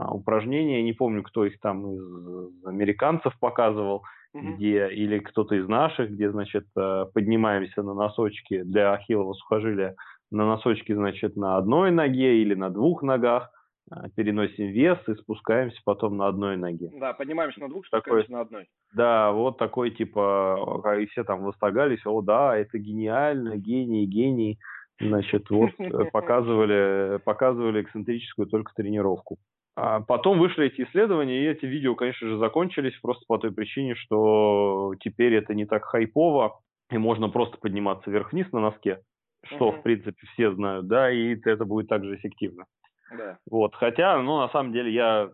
[0.10, 4.04] упражнения, не помню, кто их там из американцев показывал,
[4.36, 4.54] mm-hmm.
[4.56, 9.96] где или кто-то из наших, где, значит, э, поднимаемся на носочки для ахиллова сухожилия
[10.34, 13.50] на носочки, значит, на одной ноге или на двух ногах,
[13.92, 16.90] а, переносим вес и спускаемся потом на одной ноге.
[17.00, 18.68] Да, поднимаемся на двух, спускаемся такой, на одной.
[18.94, 24.60] Да, вот такой типа, и все там восторгались, о да, это гениально, гений, гений.
[25.00, 29.38] Значит, вот э, показывали, показывали эксцентрическую только тренировку.
[29.76, 33.96] А потом вышли эти исследования, и эти видео, конечно же, закончились просто по той причине,
[33.96, 36.60] что теперь это не так хайпово,
[36.92, 39.00] и можно просто подниматься вверх-вниз на носке,
[39.46, 39.80] что, mm-hmm.
[39.80, 42.66] в принципе, все знают, да, и это будет также эффективно.
[43.18, 43.38] Да.
[43.50, 45.30] Вот, хотя, ну, на самом деле, я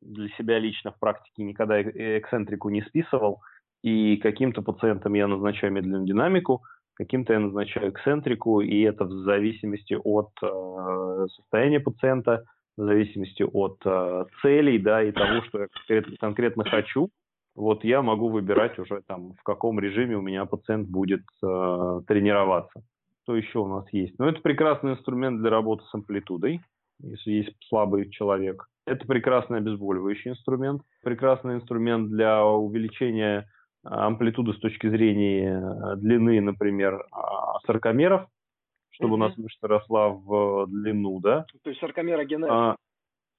[0.00, 3.40] для себя лично в практике никогда эксцентрику не списывал,
[3.82, 6.62] и каким-то пациентам я назначаю медленную динамику,
[6.94, 12.44] каким-то я назначаю эксцентрику, и это в зависимости от э, состояния пациента,
[12.76, 17.10] в зависимости от э, целей, да, и того, что я конкретно, конкретно хочу.
[17.54, 22.82] Вот я могу выбирать уже там, в каком режиме у меня пациент будет э, тренироваться.
[23.24, 24.18] Что еще у нас есть?
[24.18, 26.60] Ну, это прекрасный инструмент для работы с амплитудой
[27.00, 28.66] если есть слабый человек.
[28.86, 33.48] Это прекрасный обезболивающий инструмент, прекрасный инструмент для увеличения
[33.82, 38.26] а, амплитуды с точки зрения а, длины, например, а, саркомеров,
[38.90, 39.14] чтобы mm-hmm.
[39.14, 41.46] у нас мышца росла в длину, да.
[41.62, 42.48] То есть саркомерогенез.
[42.50, 42.76] А,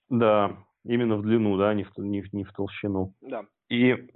[0.09, 3.13] да, именно в длину, да, не в, не, не в толщину.
[3.21, 3.45] Да.
[3.69, 4.09] И,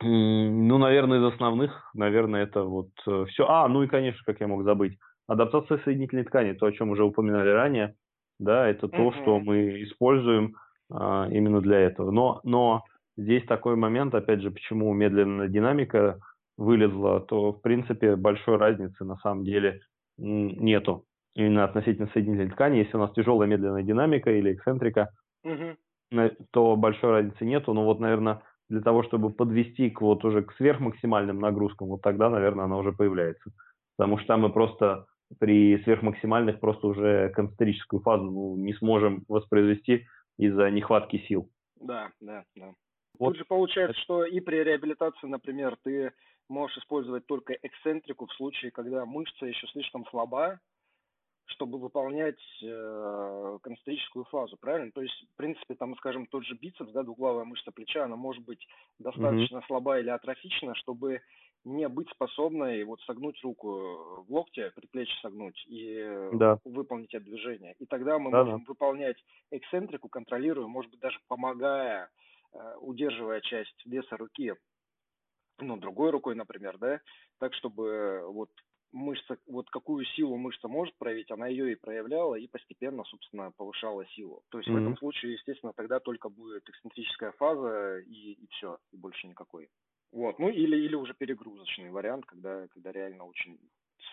[0.00, 3.46] ну, наверное, из основных, наверное, это вот э, все.
[3.48, 7.04] А, ну и, конечно, как я мог забыть, адаптация соединительной ткани, то, о чем уже
[7.04, 7.94] упоминали ранее
[8.38, 10.56] да, это то, что мы используем
[10.90, 12.10] а, именно для этого.
[12.10, 12.84] Но, но
[13.16, 16.18] здесь такой момент, опять же, почему медленная динамика
[16.56, 19.80] вылезла, то, в принципе, большой разницы на самом деле
[20.18, 21.04] нету
[21.34, 22.78] именно относительно соединительной ткани.
[22.78, 25.10] Если у нас тяжелая медленная динамика или эксцентрика,
[25.44, 25.76] uh-huh.
[26.50, 27.74] то большой разницы нету.
[27.74, 32.30] Но вот, наверное, для того, чтобы подвести к вот уже к сверхмаксимальным нагрузкам, вот тогда,
[32.30, 33.50] наверное, она уже появляется.
[33.96, 35.06] Потому что там мы просто
[35.38, 40.06] при сверхмаксимальных просто уже концентрическую фазу ну, не сможем воспроизвести
[40.38, 41.50] из-за нехватки сил.
[41.80, 42.72] Да, да, да.
[43.18, 43.30] Вот.
[43.30, 46.12] Тут же получается, что и при реабилитации, например, ты
[46.48, 50.60] можешь использовать только эксцентрику в случае, когда мышца еще слишком слаба,
[51.46, 54.90] чтобы выполнять э, концентрическую фазу, правильно?
[54.92, 58.44] То есть, в принципе, там, скажем, тот же бицепс, да, двуглавая мышца плеча, она может
[58.44, 58.66] быть
[58.98, 59.66] достаточно mm-hmm.
[59.66, 61.20] слаба или атрофична, чтобы
[61.64, 66.58] не быть способной вот согнуть руку в локте, предплечье согнуть и да.
[66.64, 67.74] выполнить это движение.
[67.80, 68.64] И тогда мы да, можем да.
[68.68, 69.16] выполнять
[69.50, 72.08] эксцентрику, контролируя, может быть, даже помогая,
[72.52, 74.54] э, удерживая часть веса руки,
[75.58, 77.00] ну, другой рукой, например, да,
[77.38, 78.50] так, чтобы вот
[78.92, 84.06] мышца, вот какую силу мышца может проявить, она ее и проявляла, и постепенно, собственно, повышала
[84.08, 84.42] силу.
[84.50, 84.74] То есть mm-hmm.
[84.74, 89.68] в этом случае, естественно, тогда только будет эксцентрическая фаза и, и все, и больше никакой.
[90.12, 93.58] Вот, ну или, или уже перегрузочный вариант, когда, когда реально очень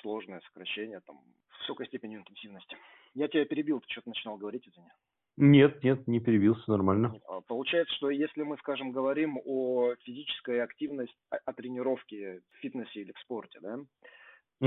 [0.02, 1.22] сложное сокращение, там,
[1.60, 2.78] высокой степени интенсивности.
[3.14, 4.90] Я тебя перебил, ты что-то начинал говорить, извини.
[5.36, 7.20] Нет, нет, не перебился, нормально.
[7.28, 13.02] А, получается, что если мы, скажем, говорим о физической активности, о, о тренировке в фитнесе
[13.02, 13.80] или в спорте, да,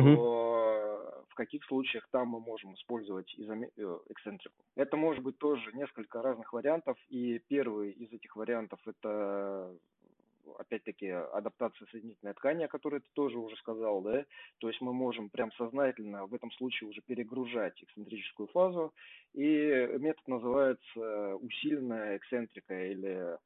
[0.01, 0.17] угу.
[0.17, 3.71] то в каких случаях там мы можем использовать изоме...
[3.77, 4.65] Э, эксцентрику?
[4.75, 9.71] Это может быть тоже несколько разных вариантов, и первый из этих вариантов это
[10.59, 14.25] опять-таки, адаптация соединительной ткани, о которой ты тоже уже сказал, да,
[14.59, 18.95] то есть мы можем прям сознательно в этом случае уже перегружать эксцентрическую фазу,
[19.35, 23.37] и метод называется усиленная эксцентрика или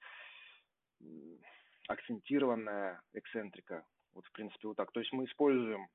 [1.88, 3.84] акцентированная эксцентрика.
[4.14, 4.92] Вот, в принципе, вот так.
[4.92, 5.88] То есть мы используем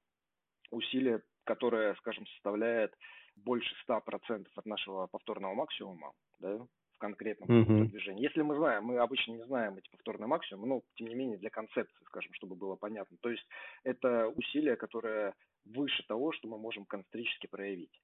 [0.72, 2.94] усилие, которое, скажем, составляет
[3.36, 7.86] больше 100% от нашего повторного максимума, да, в конкретном mm-hmm.
[7.86, 8.24] движении.
[8.24, 11.50] Если мы знаем, мы обычно не знаем эти повторные максимумы, но тем не менее для
[11.50, 13.18] концепции, скажем, чтобы было понятно.
[13.22, 13.46] То есть
[13.84, 15.34] это усилие, которое
[15.66, 18.02] выше того, что мы можем концентрически проявить.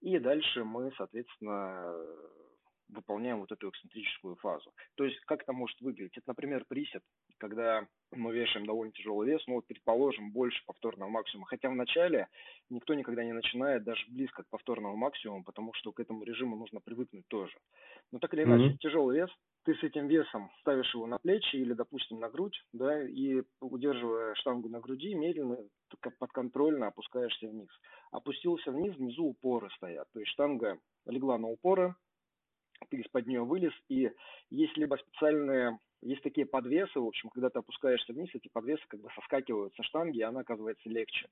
[0.00, 1.94] И дальше мы, соответственно,
[2.88, 4.72] выполняем вот эту эксцентрическую фазу.
[4.96, 6.18] То есть как это может выглядеть?
[6.18, 7.02] Это, например, присед,
[7.44, 11.46] когда мы вешаем довольно тяжелый вес, ну вот предположим, больше повторного максимума.
[11.46, 12.28] Хотя в начале
[12.70, 16.80] никто никогда не начинает даже близко к повторному максимуму, потому что к этому режиму нужно
[16.80, 17.54] привыкнуть тоже.
[18.12, 18.78] Но так или иначе, mm-hmm.
[18.78, 19.30] тяжелый вес,
[19.64, 24.34] ты с этим весом ставишь его на плечи или, допустим, на грудь, да, и удерживая
[24.36, 25.58] штангу на груди, медленно,
[26.18, 27.68] подконтрольно опускаешься вниз.
[28.10, 30.08] Опустился вниз, внизу упоры стоят.
[30.14, 31.94] То есть штанга легла на упоры,
[32.88, 34.10] ты из-под нее вылез, и
[34.50, 39.00] есть либо специальные, есть такие подвесы, в общем, когда ты опускаешься вниз, эти подвесы как
[39.00, 41.28] бы соскакивают со штанги, и она оказывается легче.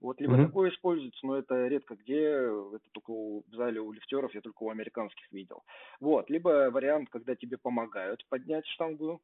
[0.00, 0.46] Вот либо mm-hmm.
[0.46, 4.62] такое используется, но это редко где, это только у, в зале у лифтеров, я только
[4.62, 5.62] у американских видел.
[6.00, 9.20] Вот, либо вариант, когда тебе помогают поднять штангу,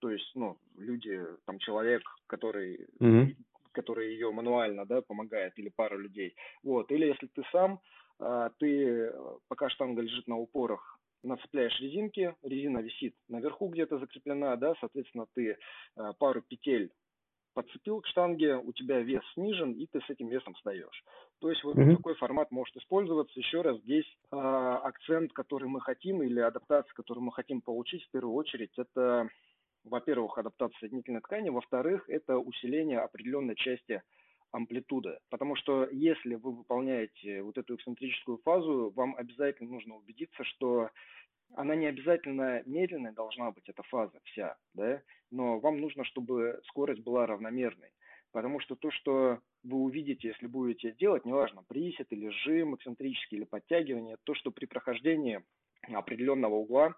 [0.00, 3.34] то есть, ну, люди, там, человек, который mm-hmm
[3.74, 6.34] который ее мануально, да, помогает, или пару людей.
[6.62, 6.90] Вот.
[6.90, 7.80] Или если ты сам,
[8.18, 9.12] а, ты,
[9.48, 15.56] пока штанга лежит на упорах, нацепляешь резинки, резина висит наверху где-то закреплена, да, соответственно, ты
[15.96, 16.92] а, пару петель
[17.54, 21.04] подцепил к штанге, у тебя вес снижен, и ты с этим весом встаешь.
[21.40, 21.96] То есть вот mm-hmm.
[21.96, 23.38] такой формат может использоваться.
[23.38, 28.10] Еще раз, здесь э, акцент, который мы хотим, или адаптация, которую мы хотим получить, в
[28.10, 29.28] первую очередь, это,
[29.84, 34.02] во-первых, адаптация соединительной ткани, во-вторых, это усиление определенной части
[34.54, 35.18] амплитуды.
[35.30, 40.90] Потому что если вы выполняете вот эту эксцентрическую фазу, вам обязательно нужно убедиться, что
[41.54, 47.02] она не обязательно медленной должна быть, эта фаза вся, да, но вам нужно, чтобы скорость
[47.02, 47.90] была равномерной.
[48.32, 53.44] Потому что то, что вы увидите, если будете делать, неважно, присед или жим, эксцентрический или
[53.44, 55.42] подтягивание, то, что при прохождении
[55.92, 56.94] определенного угла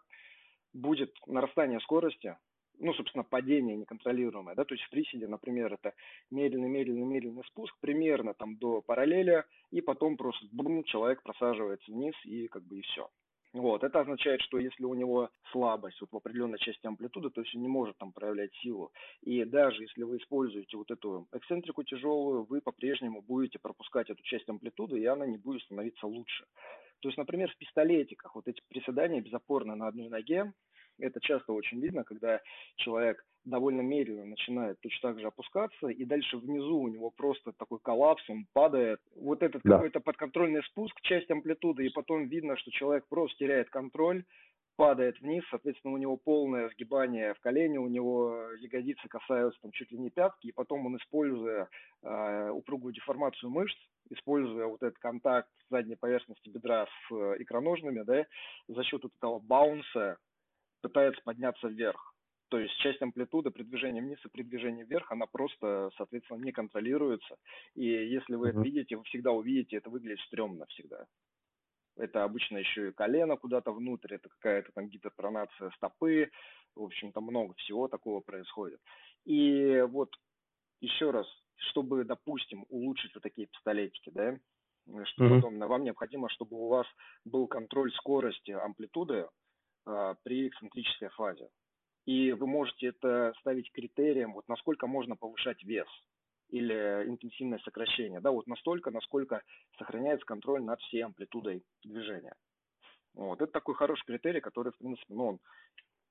[0.72, 2.36] будет нарастание скорости,
[2.78, 5.94] ну, собственно, падение неконтролируемое, да, то есть в приседе, например, это
[6.30, 12.62] медленный-медленный-медленный спуск примерно там до параллеля, и потом просто бум, человек просаживается вниз, и как
[12.64, 13.08] бы и все.
[13.52, 17.54] Вот, это означает, что если у него слабость вот в определенной части амплитуды, то есть
[17.54, 18.92] он не может там проявлять силу.
[19.22, 24.46] И даже если вы используете вот эту эксцентрику тяжелую, вы по-прежнему будете пропускать эту часть
[24.48, 26.44] амплитуды, и она не будет становиться лучше.
[27.00, 30.52] То есть, например, в пистолетиках вот эти приседания безопорно на одной ноге,
[30.98, 32.40] это часто очень видно, когда
[32.76, 37.78] человек довольно медленно начинает точно так же опускаться, и дальше внизу у него просто такой
[37.78, 39.00] коллапс, он падает.
[39.14, 39.74] Вот этот да.
[39.74, 44.24] какой-то подконтрольный спуск, часть амплитуды, и потом видно, что человек просто теряет контроль,
[44.76, 49.90] падает вниз, соответственно, у него полное сгибание в колене, у него ягодицы касаются там чуть
[49.90, 51.68] ли не пятки, и потом он, используя
[52.02, 53.76] э, упругую деформацию мышц,
[54.10, 58.26] используя вот этот контакт задней поверхности бедра с э, икроножными, да,
[58.68, 60.18] за счет вот этого баунса
[60.86, 62.14] пытается подняться вверх.
[62.48, 66.52] То есть часть амплитуды при движении вниз и при движении вверх, она просто, соответственно, не
[66.52, 67.36] контролируется.
[67.74, 71.06] И если вы это видите, вы всегда увидите, это выглядит стрёмно всегда.
[71.96, 76.30] Это обычно еще и колено куда-то внутрь, это какая-то там гипертронация стопы.
[76.76, 78.80] В общем, там много всего такого происходит.
[79.24, 80.14] И вот
[80.80, 84.38] еще раз, чтобы, допустим, улучшить вот такие пистолетики, да,
[85.04, 85.40] что mm-hmm.
[85.40, 86.86] потом вам необходимо, чтобы у вас
[87.24, 89.26] был контроль скорости амплитуды,
[90.24, 91.48] при эксцентрической фазе.
[92.04, 95.88] И вы можете это ставить критерием, вот насколько можно повышать вес
[96.50, 99.42] или интенсивное сокращение, да, вот настолько, насколько
[99.78, 102.34] сохраняется контроль над всей амплитудой движения.
[103.14, 105.40] Вот, это такой хороший критерий, который, в принципе, ну, он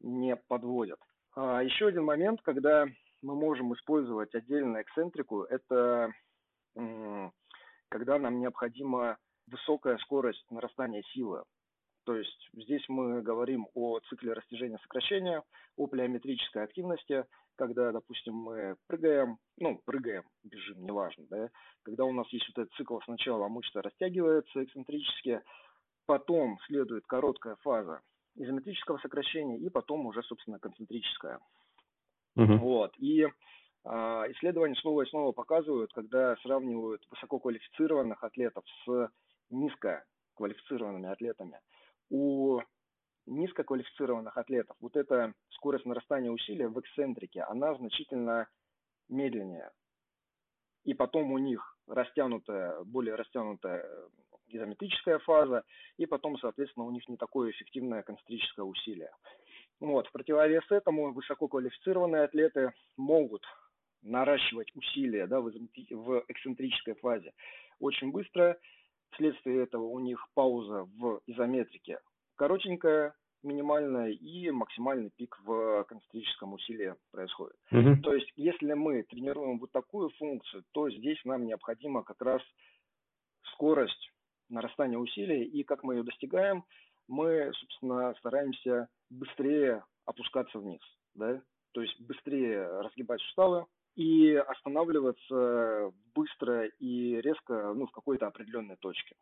[0.01, 0.99] не подводит.
[1.35, 2.87] А еще один момент, когда
[3.21, 6.11] мы можем использовать отдельно эксцентрику, это
[7.89, 11.43] когда нам необходима высокая скорость нарастания силы.
[12.05, 15.43] То есть здесь мы говорим о цикле растяжения-сокращения,
[15.75, 21.49] о плеометрической активности, когда, допустим, мы прыгаем, ну, прыгаем, бежим, неважно, да,
[21.83, 25.41] когда у нас есть вот этот цикл, сначала мышца растягивается эксцентрически,
[26.05, 28.01] потом следует короткая фаза
[28.35, 31.39] изометрического сокращения и потом уже, собственно, концентрическая.
[32.37, 32.57] Uh-huh.
[32.57, 33.25] Вот, и
[33.83, 39.09] а, исследования снова и снова показывают, когда сравнивают высококвалифицированных атлетов с
[39.49, 41.59] низкоквалифицированными атлетами–
[42.09, 42.61] у
[43.25, 48.47] низкоквалифицированных атлетов вот эта скорость нарастания усилия в эксцентрике, она значительно
[49.09, 49.71] медленнее.
[50.83, 54.07] И потом у них растянутая, более растянутая э,
[54.47, 55.63] изометрическая фаза,
[55.97, 59.11] и потом, соответственно, у них не такое эффективное концентрическое усилие.
[59.79, 60.07] Вот.
[60.07, 63.43] В противовес этому высококвалифицированные атлеты могут
[64.01, 67.33] наращивать усилия да, в, в эксцентрической фазе
[67.79, 68.57] очень быстро,
[69.15, 71.99] Вследствие этого у них пауза в изометрике
[72.35, 77.55] коротенькая, минимальная и максимальный пик в концентрическом усилии происходит.
[77.71, 78.01] Угу.
[78.03, 82.41] То есть, если мы тренируем вот такую функцию, то здесь нам необходима как раз
[83.53, 84.11] скорость
[84.49, 86.65] нарастания усилий, и как мы ее достигаем,
[87.07, 90.81] мы, собственно, стараемся быстрее опускаться вниз,
[91.13, 98.75] да, то есть быстрее разгибать суставы, и останавливаться быстро и резко ну, в какой-то определенной
[98.77, 99.15] точке.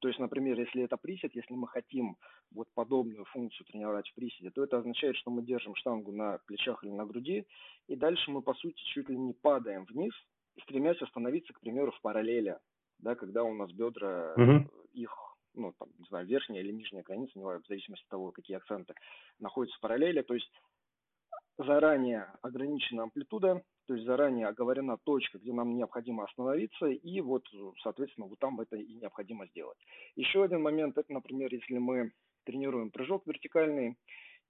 [0.00, 2.18] То есть, например, если это присед, если мы хотим
[2.52, 6.84] вот подобную функцию тренировать в приседе, то это означает, что мы держим штангу на плечах
[6.84, 7.46] или на груди,
[7.88, 10.12] и дальше мы, по сути, чуть ли не падаем вниз,
[10.62, 12.58] стремясь остановиться, к примеру, в параллели,
[12.98, 14.90] да, когда у нас бедра, mm-hmm.
[14.92, 15.10] их,
[15.54, 18.58] ну, там, не знаю, верхняя или нижняя граница, не знаю, в зависимости от того, какие
[18.58, 18.94] акценты
[19.38, 20.50] находятся в параллели, то есть
[21.56, 27.46] заранее ограничена амплитуда, то есть заранее оговорена точка, где нам необходимо остановиться, и вот,
[27.82, 29.78] соответственно, вот там это и необходимо сделать.
[30.16, 32.12] Еще один момент, это, например, если мы
[32.44, 33.96] тренируем прыжок вертикальный,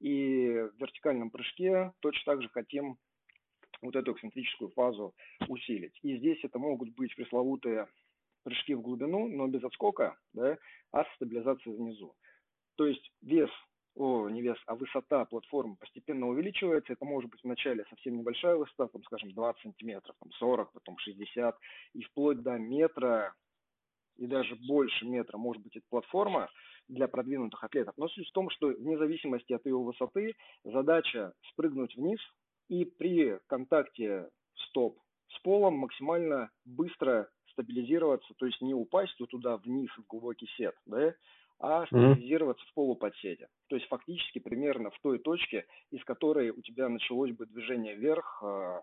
[0.00, 2.98] и в вертикальном прыжке точно так же хотим
[3.80, 5.14] вот эту эксцентрическую фазу
[5.48, 5.98] усилить.
[6.02, 7.88] И здесь это могут быть пресловутые
[8.42, 10.58] прыжки в глубину, но без отскока, да,
[10.90, 12.14] а с стабилизацией внизу.
[12.76, 13.50] То есть вес,
[13.94, 16.92] о, не вес, а высота платформы постепенно увеличивается.
[16.92, 21.56] Это может быть вначале совсем небольшая высота, там, скажем, 20 сантиметров, там 40, потом 60,
[21.94, 23.34] и вплоть до метра
[24.16, 26.50] и даже больше метра может быть эта платформа
[26.88, 27.94] для продвинутых атлетов.
[27.96, 30.34] Но суть в том, что вне зависимости от ее высоты
[30.64, 32.20] задача спрыгнуть вниз
[32.68, 34.28] и при контакте
[34.68, 40.74] стоп с полом максимально быстро стабилизироваться, то есть не упасть туда вниз в глубокий сет,
[40.86, 41.14] да,
[41.58, 42.70] а стабилизироваться mm-hmm.
[42.70, 43.48] в полуподседе.
[43.68, 48.42] То есть фактически примерно в той точке, из которой у тебя началось бы движение вверх,
[48.42, 48.80] а,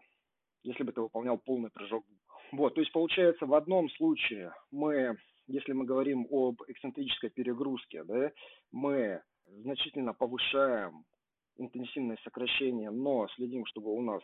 [0.64, 2.06] если бы ты выполнял полный прыжок.
[2.52, 5.18] Вот, то есть получается в одном случае мы,
[5.48, 8.32] если мы говорим об эксцентрической перегрузке, да,
[8.72, 11.06] мы значительно повышаем
[11.58, 14.22] интенсивность сокращения, но следим, чтобы у нас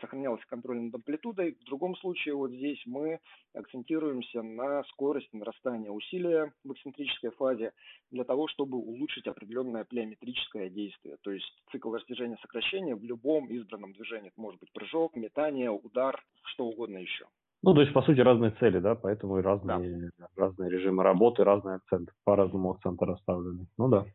[0.00, 1.56] сохранялась контроль над амплитудой.
[1.60, 3.20] В другом случае вот здесь мы
[3.54, 7.72] акцентируемся на скорости нарастания усилия в эксцентрической фазе
[8.10, 11.16] для того, чтобы улучшить определенное плеометрическое действие.
[11.22, 14.28] То есть цикл растяжения сокращения в любом избранном движении.
[14.28, 17.26] Это может быть прыжок, метание, удар, что угодно еще.
[17.62, 20.28] Ну, то есть, по сути, разные цели, да, поэтому и разные, да.
[20.36, 23.66] разные режимы работы, разные акценты, по-разному акценты расставлены.
[23.76, 24.06] Ну да.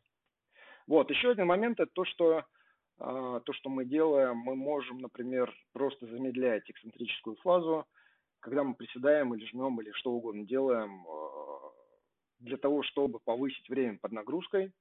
[0.88, 2.44] Вот, еще один момент, это то, что
[3.02, 7.88] то, что мы делаем, мы можем, например, просто замедлять эксцентрическую фазу,
[8.42, 11.72] когда мы приседаем или жмем или что угодно делаем а,
[12.40, 14.72] для того, чтобы повысить время под нагрузкой.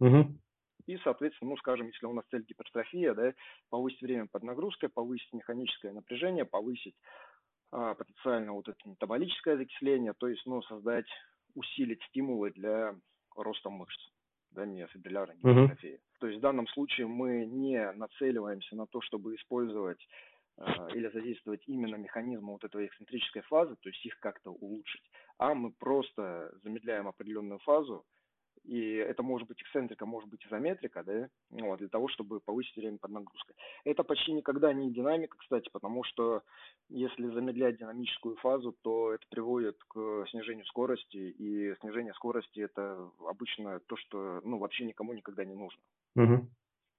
[0.00, 0.38] Угу.
[0.86, 3.34] И, соответственно, ну, скажем, если у нас цель гипертрофия, да,
[3.70, 6.96] повысить время под нагрузкой, повысить механическое напряжение, повысить
[7.72, 11.06] а, потенциально вот это метаболическое закисление, то есть, ну, создать,
[11.54, 12.94] усилить стимулы для
[13.34, 14.00] роста мышц
[14.50, 15.94] да, миофибриллярной гипертрофии.
[15.94, 16.05] Uh-huh.
[16.18, 20.00] То есть в данном случае мы не нацеливаемся на то, чтобы использовать
[20.58, 20.64] э,
[20.94, 25.02] или задействовать именно механизмы вот этой эксцентрической фазы, то есть их как-то улучшить,
[25.38, 28.04] а мы просто замедляем определенную фазу,
[28.66, 32.98] и это может быть эксцентрика, может быть изометрика, да, вот, для того, чтобы повысить время
[32.98, 33.56] под нагрузкой.
[33.84, 36.42] Это почти никогда не динамика, кстати, потому что
[36.88, 43.80] если замедлять динамическую фазу, то это приводит к снижению скорости, и снижение скорости это обычно
[43.80, 45.80] то, что ну, вообще никому никогда не нужно.
[46.16, 46.48] Угу.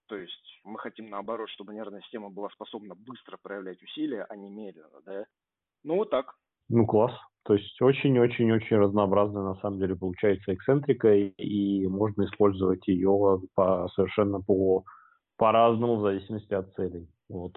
[0.07, 4.49] То есть мы хотим наоборот, чтобы нервная система была способна быстро проявлять усилия, а не
[4.49, 5.25] медленно, да.
[5.83, 6.35] Ну вот так.
[6.69, 7.13] Ну класс.
[7.47, 14.41] То есть очень-очень-очень разнообразная на самом деле получается эксцентрика, и можно использовать ее по, совершенно
[14.41, 14.83] по,
[15.37, 17.07] по-разному в зависимости от целей.
[17.29, 17.53] Вот.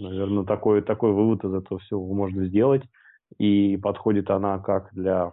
[0.00, 2.82] Наверное, такой, такой вывод из этого всего можно сделать.
[3.38, 5.32] И подходит она как для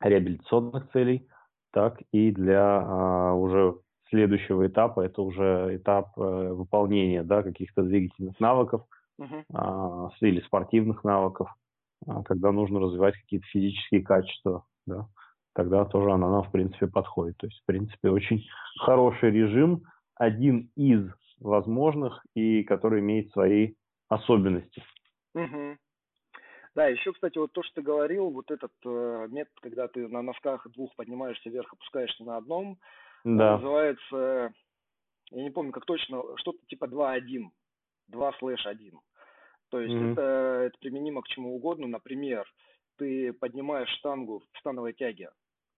[0.00, 1.28] реабилитационных целей,
[1.70, 3.74] так и для а, уже
[4.08, 5.02] следующего этапа.
[5.02, 8.86] Это уже этап а, выполнения да, каких-то двигательных навыков
[9.20, 9.44] uh-huh.
[9.52, 11.50] а, или спортивных навыков.
[12.06, 15.06] А когда нужно развивать какие-то физические качества, да,
[15.54, 17.36] тогда тоже она нам, в принципе, подходит.
[17.38, 18.44] То есть, в принципе, очень
[18.78, 19.84] хороший режим,
[20.14, 21.08] один из
[21.40, 23.74] возможных и который имеет свои
[24.08, 24.82] особенности.
[25.34, 25.76] Угу.
[26.74, 30.22] Да, еще, кстати, вот то, что ты говорил, вот этот э, метод, когда ты на
[30.22, 32.78] носках двух поднимаешься вверх, опускаешься на одном,
[33.24, 33.56] да.
[33.56, 34.54] называется,
[35.30, 37.50] я не помню, как точно, что-то типа 2-1,
[38.08, 38.98] 2 слэш 1.
[39.72, 40.12] То есть mm-hmm.
[40.12, 40.22] это,
[40.66, 41.86] это применимо к чему угодно.
[41.86, 42.46] Например,
[42.98, 45.30] ты поднимаешь штангу в становой тяге,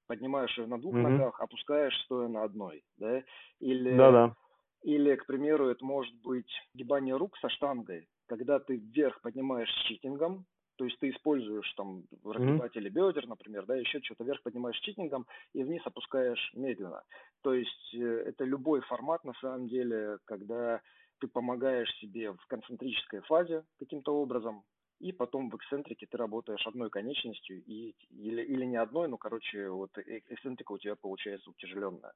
[0.09, 1.09] поднимаешь ее на двух mm-hmm.
[1.09, 3.23] ногах, опускаешь стоя на одной, да?
[3.61, 4.35] Или, Да-да.
[4.83, 10.45] или, к примеру, это может быть гибание рук со штангой, когда ты вверх поднимаешь читингом,
[10.77, 13.13] то есть ты используешь там разгибатели mm-hmm.
[13.13, 17.05] бедер, например, да, еще что-то вверх поднимаешь читингом и вниз опускаешь медленно.
[17.45, 20.81] То есть э, это любой формат на самом деле, когда
[21.21, 24.65] ты помогаешь себе в концентрической фазе каким-то образом,
[25.01, 29.69] и потом в эксцентрике ты работаешь одной конечностью, и, или, или не одной, но, короче,
[29.69, 32.13] вот э, эксцентрика у тебя получается утяжеленная.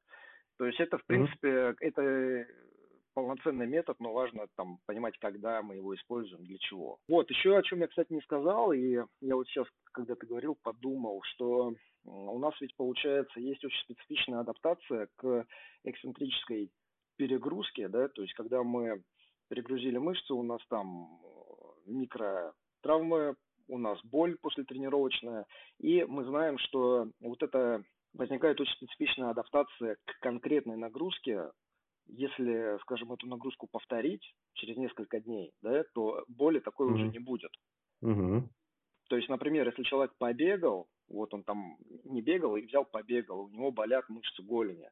[0.57, 1.77] То есть это, в принципе, mm-hmm.
[1.81, 2.47] это
[3.15, 6.99] полноценный метод, но важно там понимать, когда мы его используем, для чего.
[7.09, 10.57] Вот, еще о чем я, кстати, не сказал, и я вот сейчас, когда ты говорил,
[10.63, 11.75] подумал, что
[12.05, 15.47] у нас ведь, получается, есть очень специфичная адаптация к
[15.85, 16.71] эксцентрической
[17.19, 19.03] перегрузки, да, то есть когда мы
[19.49, 23.35] перегрузили мышцы, у нас там э, микротравмы,
[23.67, 25.45] у нас боль после тренировочная,
[25.79, 27.83] и мы знаем, что вот это
[28.15, 31.51] возникает очень специфичная адаптация к конкретной нагрузке.
[32.07, 36.95] Если, скажем, эту нагрузку повторить через несколько дней, да, то боли такой mm-hmm.
[36.95, 37.51] уже не будет.
[38.03, 38.49] Mm-hmm.
[39.11, 43.49] То есть, например, если человек побегал, вот он там не бегал и взял побегал, у
[43.49, 44.89] него болят мышцы голени,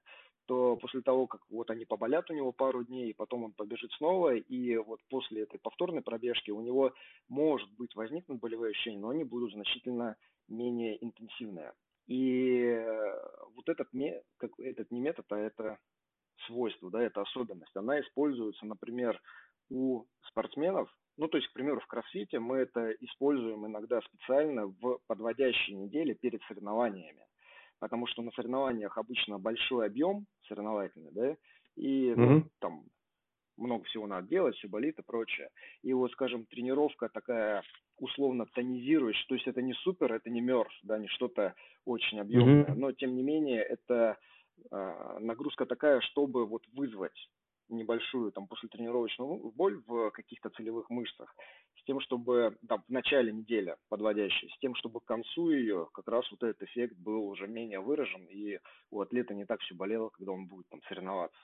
[0.47, 4.35] то после того, как вот они поболят у него пару дней, потом он побежит снова,
[4.35, 6.93] и вот после этой повторной пробежки у него
[7.29, 10.17] может быть возникнут болевые ощущения, но они будут значительно
[10.49, 11.73] менее интенсивные.
[12.07, 13.21] И э,
[13.55, 13.89] вот этот,
[14.37, 15.79] как, этот не метод, а это
[16.47, 19.21] свойство, да, это особенность, она используется, например,
[19.69, 25.01] у спортсменов, ну, то есть, к примеру, в кроссфите мы это используем иногда специально в
[25.07, 27.27] подводящей неделе перед соревнованиями.
[27.87, 31.37] Потому что на соревнованиях обычно большой объем соревновательный, да,
[31.77, 32.49] и ну, mm-hmm.
[32.59, 32.85] там
[33.57, 35.51] много всего надо делать, все болит и прочее.
[35.83, 37.63] И вот, скажем, тренировка такая
[37.99, 42.65] условно тонизирующая, то есть это не супер, это не мерз, да, не что-то очень объемное,
[42.65, 42.75] mm-hmm.
[42.75, 44.19] но тем не менее это
[44.73, 47.31] э, нагрузка такая, чтобы вот вызвать
[47.97, 51.35] небольшую там послетренировочную боль в каких-то целевых мышцах,
[51.79, 56.09] с тем, чтобы там в начале недели подводящей, с тем, чтобы к концу ее как
[56.09, 58.59] раз вот этот эффект был уже менее выражен, и
[58.91, 61.39] у атлета не так все болело, когда он будет там соревноваться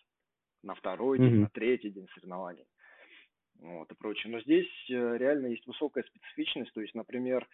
[0.63, 1.29] на второй mm-hmm.
[1.29, 2.67] день, на третий день соревнований.
[3.59, 4.33] Вот, и прочее.
[4.33, 7.49] Но здесь э, реально есть высокая специфичность, то есть, например,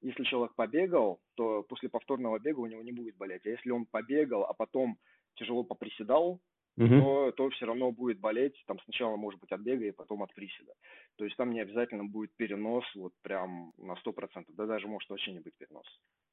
[0.00, 3.44] если человек побегал, то после повторного бега у него не будет болеть.
[3.46, 4.98] А если он побегал, а потом
[5.34, 6.40] тяжело поприседал,
[6.78, 7.00] угу.
[7.00, 10.32] то, то все равно будет болеть, там сначала может быть от бега и потом от
[10.34, 10.72] приседа.
[11.16, 15.32] То есть там не обязательно будет перенос вот прям на 100%, да даже может вообще
[15.32, 15.86] не быть перенос.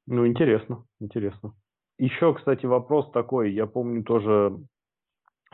[0.06, 1.54] Ну, интересно, интересно.
[1.98, 4.56] Еще, кстати, вопрос такой, я помню тоже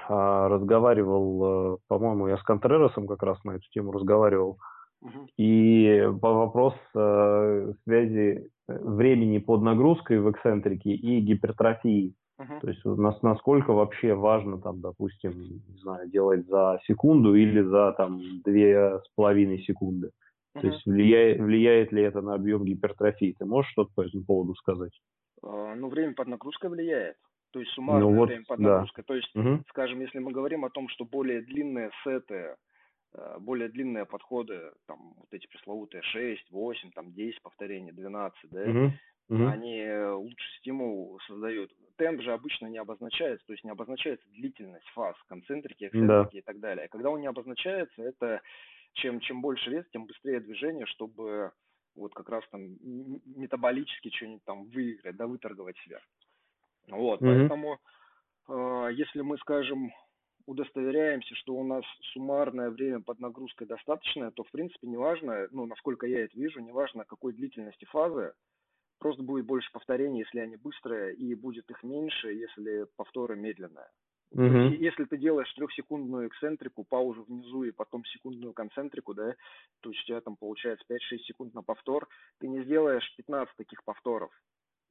[0.09, 4.59] а, разговаривал, э, по-моему, я с Контреросом как раз на эту тему разговаривал,
[5.01, 5.27] угу.
[5.37, 12.15] и по вопрос э, связи э, времени под нагрузкой в эксцентрике и гипертрофии.
[12.43, 12.61] Uh-huh.
[12.61, 15.33] То есть нас, насколько вообще важно, там, допустим,
[15.69, 20.09] не знаю, делать за секунду или за там две с половиной секунды.
[20.57, 20.61] Uh-huh.
[20.61, 23.37] То есть влияет, влияет ли это на объем гипертрофии?
[23.39, 24.93] Ты можешь что-то по этому поводу сказать?
[25.45, 27.17] Uh, ну, время под нагрузкой влияет.
[27.53, 29.05] То есть суммарное ну, вот, время под нагрузкой.
[29.05, 29.07] Да.
[29.07, 29.63] То есть, uh-huh.
[29.69, 32.57] скажем, если мы говорим о том, что более длинные сеты,
[33.15, 38.65] э, более длинные подходы, там, вот эти пресловутые 6, 8, там, 10 повторений, 12, да,
[38.65, 38.91] uh-huh
[39.29, 39.47] угу.
[39.47, 41.71] они лучше стимул создают.
[41.97, 46.39] Темп же обычно не обозначается, то есть не обозначается длительность фаз, концентрики, эксцентрики да.
[46.39, 46.89] и так далее.
[46.89, 48.41] Когда он не обозначается, это
[48.95, 51.53] чем, чем больше вес, тем быстрее движение, чтобы
[51.95, 52.77] вот как раз там
[53.37, 56.01] метаболически что-нибудь там выиграть, да, выторговать себя.
[56.89, 57.29] Вот, угу.
[57.29, 57.79] поэтому
[58.49, 59.93] э, если мы, скажем,
[60.47, 66.07] удостоверяемся, что у нас суммарное время под нагрузкой достаточное, то, в принципе, неважно, ну, насколько
[66.07, 68.33] я это вижу, неважно, какой длительности фазы,
[69.03, 73.89] Просто будет больше повторений, если они быстрые, и будет их меньше, если повторы медленные.
[74.33, 74.77] Uh-huh.
[74.77, 79.35] Если ты делаешь трехсекундную эксцентрику, паузу внизу и потом секундную концентрику, да,
[79.81, 83.83] то есть у тебя там получается 5-6 секунд на повтор, ты не сделаешь 15 таких
[83.83, 84.31] повторов.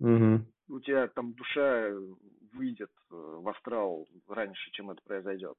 [0.02, 0.42] Uh-huh.
[0.68, 1.90] У тебя там душа
[2.52, 5.56] выйдет э, в астрал раньше, чем это произойдет.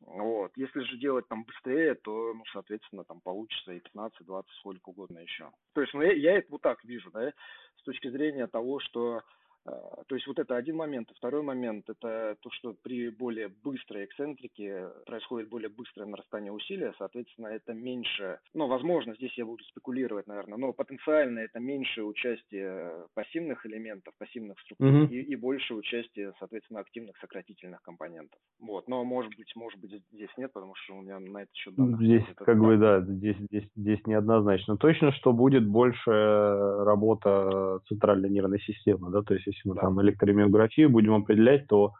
[0.00, 0.52] Вот.
[0.56, 5.18] Если же делать там быстрее, то, ну, соответственно, там получится и 15, 20, сколько угодно
[5.18, 5.50] еще.
[5.74, 7.32] То есть, ну, я, я это вот так вижу, да,
[7.76, 9.22] с точки зрения того, что
[9.66, 11.10] то есть вот это один момент.
[11.16, 17.48] Второй момент– это то, что при более быстрой эксцентрике происходит более быстрое нарастание усилия, соответственно,
[17.48, 23.66] это меньше, ну, возможно, здесь я буду спекулировать, наверное, но потенциально это меньше участие пассивных
[23.66, 25.04] элементов, пассивных структур угу.
[25.12, 28.38] и, и больше участие, соответственно, активных сократительных компонентов.
[28.60, 31.74] Вот, но может быть, может быть здесь нет, потому что у меня на это счет
[31.74, 32.00] данных.
[32.00, 34.76] Здесь, это как бы, да, здесь, здесь, здесь неоднозначно.
[34.76, 39.82] Точно, что будет больше работа центральной нервной системы, да, то есть если мы да.
[39.82, 41.92] там электромиографию будем определять, то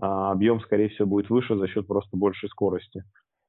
[0.00, 3.04] а, объем, скорее всего, будет выше за счет просто большей скорости.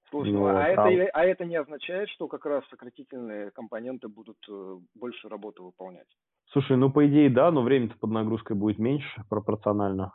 [0.09, 4.37] Слушай, ну, а, а, это, а это не означает, что как раз сократительные компоненты будут
[4.49, 6.07] э, больше работы выполнять?
[6.51, 10.13] Слушай, ну по идее да, но время-то под нагрузкой будет меньше пропорционально.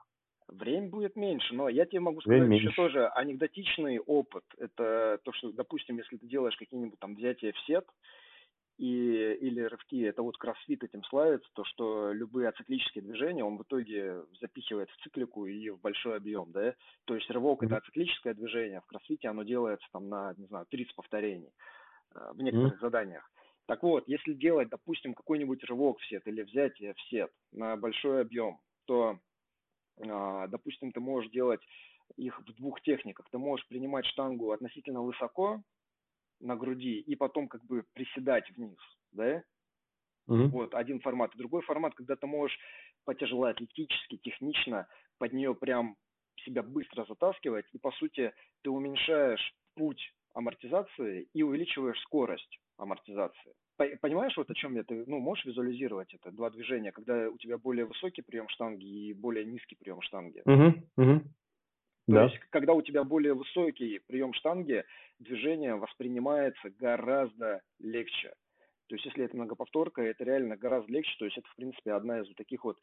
[0.48, 2.76] Время будет меньше, но я тебе могу сказать Время еще меньше.
[2.76, 4.44] тоже анекдотичный опыт.
[4.58, 7.84] Это то, что, допустим, если ты делаешь какие-нибудь там взятия в сет,
[8.78, 13.62] и, или рывки, это вот кроссфит этим славится, то, что любые ациклические движения он в
[13.62, 16.74] итоге запихивает в циклику и в большой объем, да,
[17.06, 17.66] то есть рывок mm-hmm.
[17.66, 21.52] это ациклическое движение, в кроссфите оно делается там на, не знаю, 30 повторений
[22.14, 22.80] э, в некоторых mm-hmm.
[22.80, 23.30] заданиях.
[23.66, 28.20] Так вот, если делать, допустим, какой-нибудь рывок в сет или взятие в сет на большой
[28.20, 29.18] объем, то,
[29.98, 31.60] э, допустим, ты можешь делать
[32.16, 33.26] их в двух техниках.
[33.30, 35.62] Ты можешь принимать штангу относительно высоко,
[36.40, 38.78] на груди и потом как бы приседать вниз,
[39.12, 39.42] да?
[40.28, 40.48] Угу.
[40.48, 41.32] Вот один формат.
[41.36, 42.58] Другой формат, когда ты можешь
[43.04, 45.96] потяжелоатлетически, технично под нее прям
[46.44, 48.32] себя быстро затаскивать, и по сути
[48.62, 53.54] ты уменьшаешь путь амортизации и увеличиваешь скорость амортизации.
[53.76, 54.84] Понимаешь, вот о чем я?
[54.84, 56.30] Ты ну, можешь визуализировать это?
[56.30, 60.42] Два движения, когда у тебя более высокий прием штанги и более низкий прием штанги.
[60.44, 61.22] Угу, угу.
[62.08, 62.22] То Да.
[62.22, 64.84] есть, когда у тебя более высокий прием штанги,
[65.18, 68.34] движение воспринимается гораздо легче.
[68.88, 71.16] То есть, если это многоповторка, это реально гораздо легче.
[71.18, 72.78] То есть, это, в принципе, одна из вот таких вот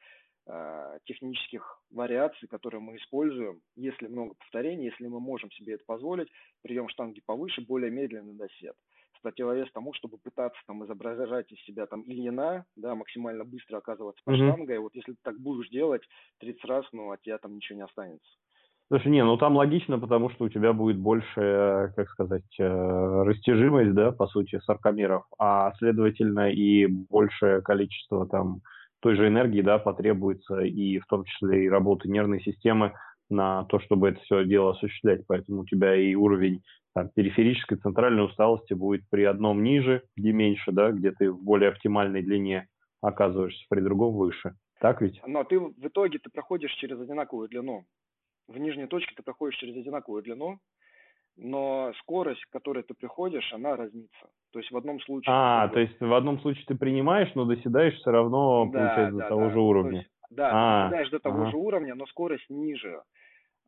[0.48, 3.62] э, технических вариаций, которые мы используем.
[3.76, 6.30] Если много повторений, если мы можем себе это позволить,
[6.62, 8.76] прием штанги повыше, более медленный досет.
[9.14, 14.22] В противовес тому, чтобы пытаться там изображать из себя там Ильина, да, максимально быстро оказываться
[14.26, 14.36] под Мгм.
[14.36, 14.80] штангой.
[14.80, 16.04] Вот если ты так будешь делать
[16.40, 18.30] 30 раз, ну, от тебя там ничего не останется.
[18.94, 23.96] Слушай, не, ну там логично, потому что у тебя будет больше, как сказать, э, растяжимость,
[23.96, 28.62] да, по сути, саркомеров, а следовательно и большее количество там
[29.00, 32.94] той же энергии, да, потребуется и в том числе и работы нервной системы
[33.32, 35.26] на то, чтобы это все дело осуществлять.
[35.26, 36.62] Поэтому у тебя и уровень
[36.94, 41.70] там, периферической центральной усталости будет при одном ниже, где меньше, да, где ты в более
[41.72, 42.68] оптимальной длине
[43.02, 44.54] оказываешься, при другом выше.
[44.80, 45.20] Так ведь?
[45.26, 47.86] Но ты в итоге ты проходишь через одинаковую длину.
[48.48, 50.60] В нижней точке ты проходишь через одинаковую длину,
[51.36, 54.30] но скорость, к которой ты приходишь, она разнится.
[54.52, 55.34] То есть в одном случае...
[55.34, 59.24] А, то есть в одном случае ты принимаешь, но доседаешь все равно, Да, получается, да,
[59.24, 59.50] до того да.
[59.50, 60.00] же То уровня.
[60.00, 61.52] есть, да, А, ты доседаешь до того ага.
[61.52, 63.02] же уровня, но скорость ниже.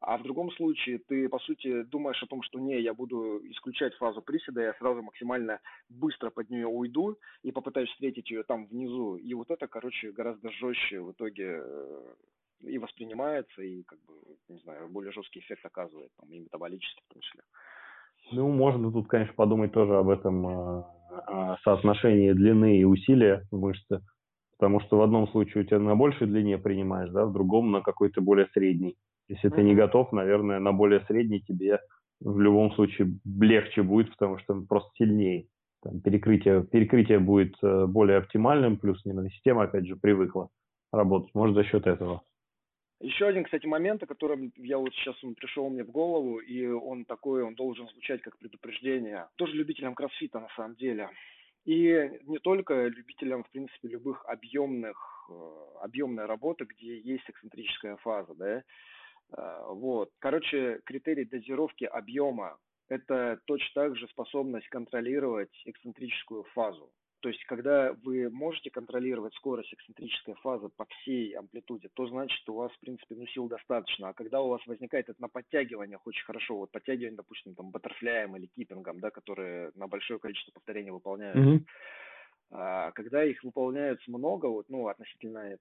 [0.01, 3.95] А в другом случае ты, по сути, думаешь о том, что не, я буду исключать
[3.95, 5.59] фазу приседа, я сразу максимально
[5.89, 9.15] быстро под нее уйду и попытаюсь встретить ее там внизу.
[9.15, 12.13] И вот это, короче, гораздо жестче в итоге э,
[12.61, 14.13] и воспринимается, и, как бы,
[14.49, 17.41] не знаю, более жесткий эффект оказывает, там, и метаболический в том числе.
[18.31, 20.83] Ну, можно тут, конечно, подумать тоже об этом э,
[21.27, 24.01] о соотношении длины и усилия в мышце.
[24.57, 27.81] Потому что в одном случае у тебя на большей длине принимаешь, да, в другом на
[27.81, 28.95] какой-то более средней.
[29.27, 31.79] Если ты не готов, наверное, на более средний тебе
[32.21, 35.47] в любом случае легче будет, потому что просто сильнее.
[35.83, 40.49] Там перекрытие, перекрытие будет э, более оптимальным, плюс нервная система, опять же, привыкла
[40.91, 41.29] работать.
[41.35, 42.21] Может, за счет этого.
[43.01, 46.65] Еще один, кстати, момент, о котором я вот сейчас он пришел мне в голову, и
[46.65, 49.27] он такой, он должен звучать как предупреждение.
[49.35, 51.09] Тоже любителям кроссфита на самом деле.
[51.65, 55.33] И не только любителям, в принципе, любых объемных, э,
[55.81, 58.63] объемной работы, где есть эксцентрическая фаза, да.
[59.35, 60.11] Э, Вот.
[60.19, 66.91] Короче, критерий дозировки объема– это точно так же способность контролировать эксцентрическую фазу.
[67.25, 72.53] То есть, когда вы можете контролировать скорость эксцентрической фазы по всей амплитуде, то значит, у
[72.53, 74.09] вас, в принципе, ну, сил достаточно.
[74.09, 78.35] А когда у вас возникает это на подтягиваниях очень хорошо, вот подтягивание, допустим, там, баттерфляем
[78.35, 81.65] или киппингом, да, которые на большое количество повторений выполняются, Мгм.
[82.51, 85.57] а, когда их выполняется много, вот, ну, относительно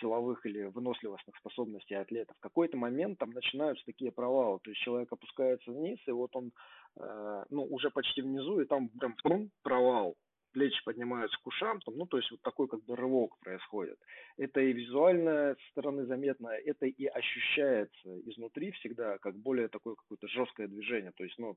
[0.00, 4.58] силовых или выносливостных способностей атлета, в какой-то момент там начинаются такие провалы.
[4.64, 6.50] То есть человек опускается вниз, и вот он,
[6.96, 8.88] э, ну, уже почти внизу, и там
[9.22, 10.16] прям провал.
[10.52, 13.98] Плечи поднимаются к ушам, там, ну, то есть вот такой как бы рывок происходит.
[14.36, 20.28] Это и визуально со стороны заметно, это и ощущается изнутри всегда, как более такое какое-то
[20.28, 21.12] жесткое движение.
[21.12, 21.56] То есть, ну,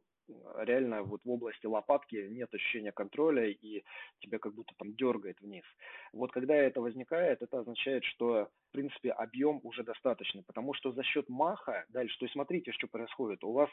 [0.58, 3.84] реально вот в области лопатки нет ощущения контроля, и
[4.20, 5.66] тебя как будто там дергает вниз.
[6.14, 11.30] Вот когда это возникает, это означает, что, принципе, объем уже достаточный, потому что за счет
[11.30, 13.44] маха, дальше, то есть смотрите, что происходит.
[13.44, 13.70] У вас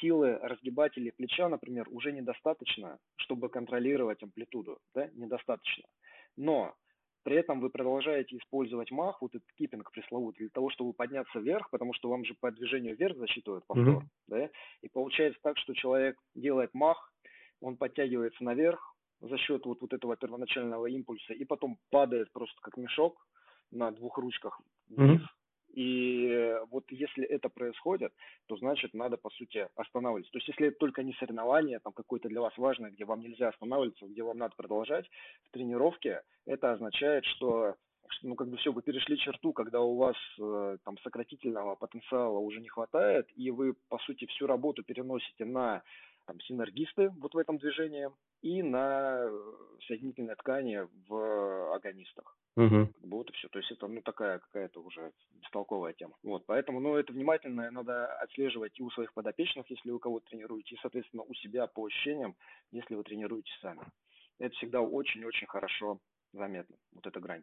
[0.00, 5.84] силы разгибателей плеча, например, уже недостаточно, чтобы контролировать амплитуду, да, недостаточно.
[6.36, 6.74] Но
[7.24, 11.68] при этом вы продолжаете использовать мах, вот этот киппинг пресловутый, для того, чтобы подняться вверх,
[11.70, 14.10] потому что вам же по движению вверх засчитывают повтор, Мгм.
[14.28, 17.12] да, и получается так, что человек делает мах,
[17.60, 22.76] он подтягивается наверх за счет вот, вот этого первоначального импульса, и потом падает просто как
[22.76, 23.26] мешок
[23.70, 25.20] на двух ручках вниз.
[25.20, 25.28] Мгм.
[25.74, 28.12] И э, вот если это происходит,
[28.46, 30.32] то значит надо, по сути, останавливаться.
[30.32, 33.48] То есть если это только не соревнование, там какое-то для вас важное, где вам нельзя
[33.48, 35.08] останавливаться, где вам надо продолжать
[35.44, 37.76] в тренировке, это означает, что
[38.10, 42.38] что, ну, как бы все, вы перешли черту, когда у вас э, там сократительного потенциала
[42.38, 45.82] уже не хватает, и вы, по сути, всю работу переносите на
[46.28, 48.08] там, синергисты вот в этом движении
[48.42, 49.28] и на
[49.86, 52.36] соединительные ткани в агонистах.
[52.54, 53.48] Как бы вот и все.
[53.48, 56.14] То есть это ну такая какая-то уже бестолковая тема.
[56.22, 60.74] Вот, поэтому, ну, это внимательно надо отслеживать и у своих подопечных, если вы кого-то тренируете,
[60.74, 62.34] и, соответственно, у себя по ощущениям,
[62.72, 63.80] если вы тренируете сами.
[64.38, 65.98] Это всегда очень-очень хорошо
[66.32, 67.42] заметно, вот эта грань.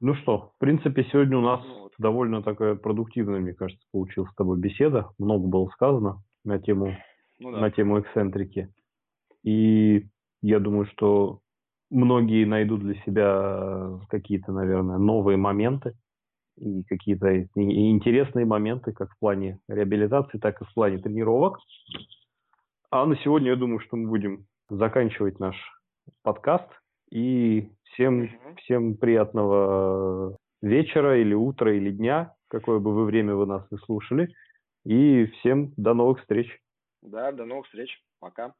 [0.00, 1.94] Ну что, в принципе, сегодня у нас Ну вот.
[1.98, 5.08] довольно такая продуктивная, мне кажется, получилась с тобой беседа.
[5.18, 6.94] Много было сказано на тему,
[7.42, 7.70] Ну на да.
[7.70, 8.68] тему эксцентрики.
[9.42, 10.06] И
[10.40, 11.40] я думаю, что
[11.90, 15.94] многие найдут для себя какие-то, наверное, новые моменты
[16.56, 21.58] и какие-то интересные моменты, как в плане реабилитации, так и в плане тренировок.
[22.90, 25.56] А на сегодня я думаю, что мы будем заканчивать наш
[26.22, 26.68] подкаст.
[27.10, 33.66] И всем, всем приятного вечера или утра или дня, какое бы вы время вы нас
[33.70, 34.28] и слушали.
[34.84, 36.58] И всем до новых встреч.
[37.02, 38.02] Да, до новых встреч.
[38.20, 38.54] Пока.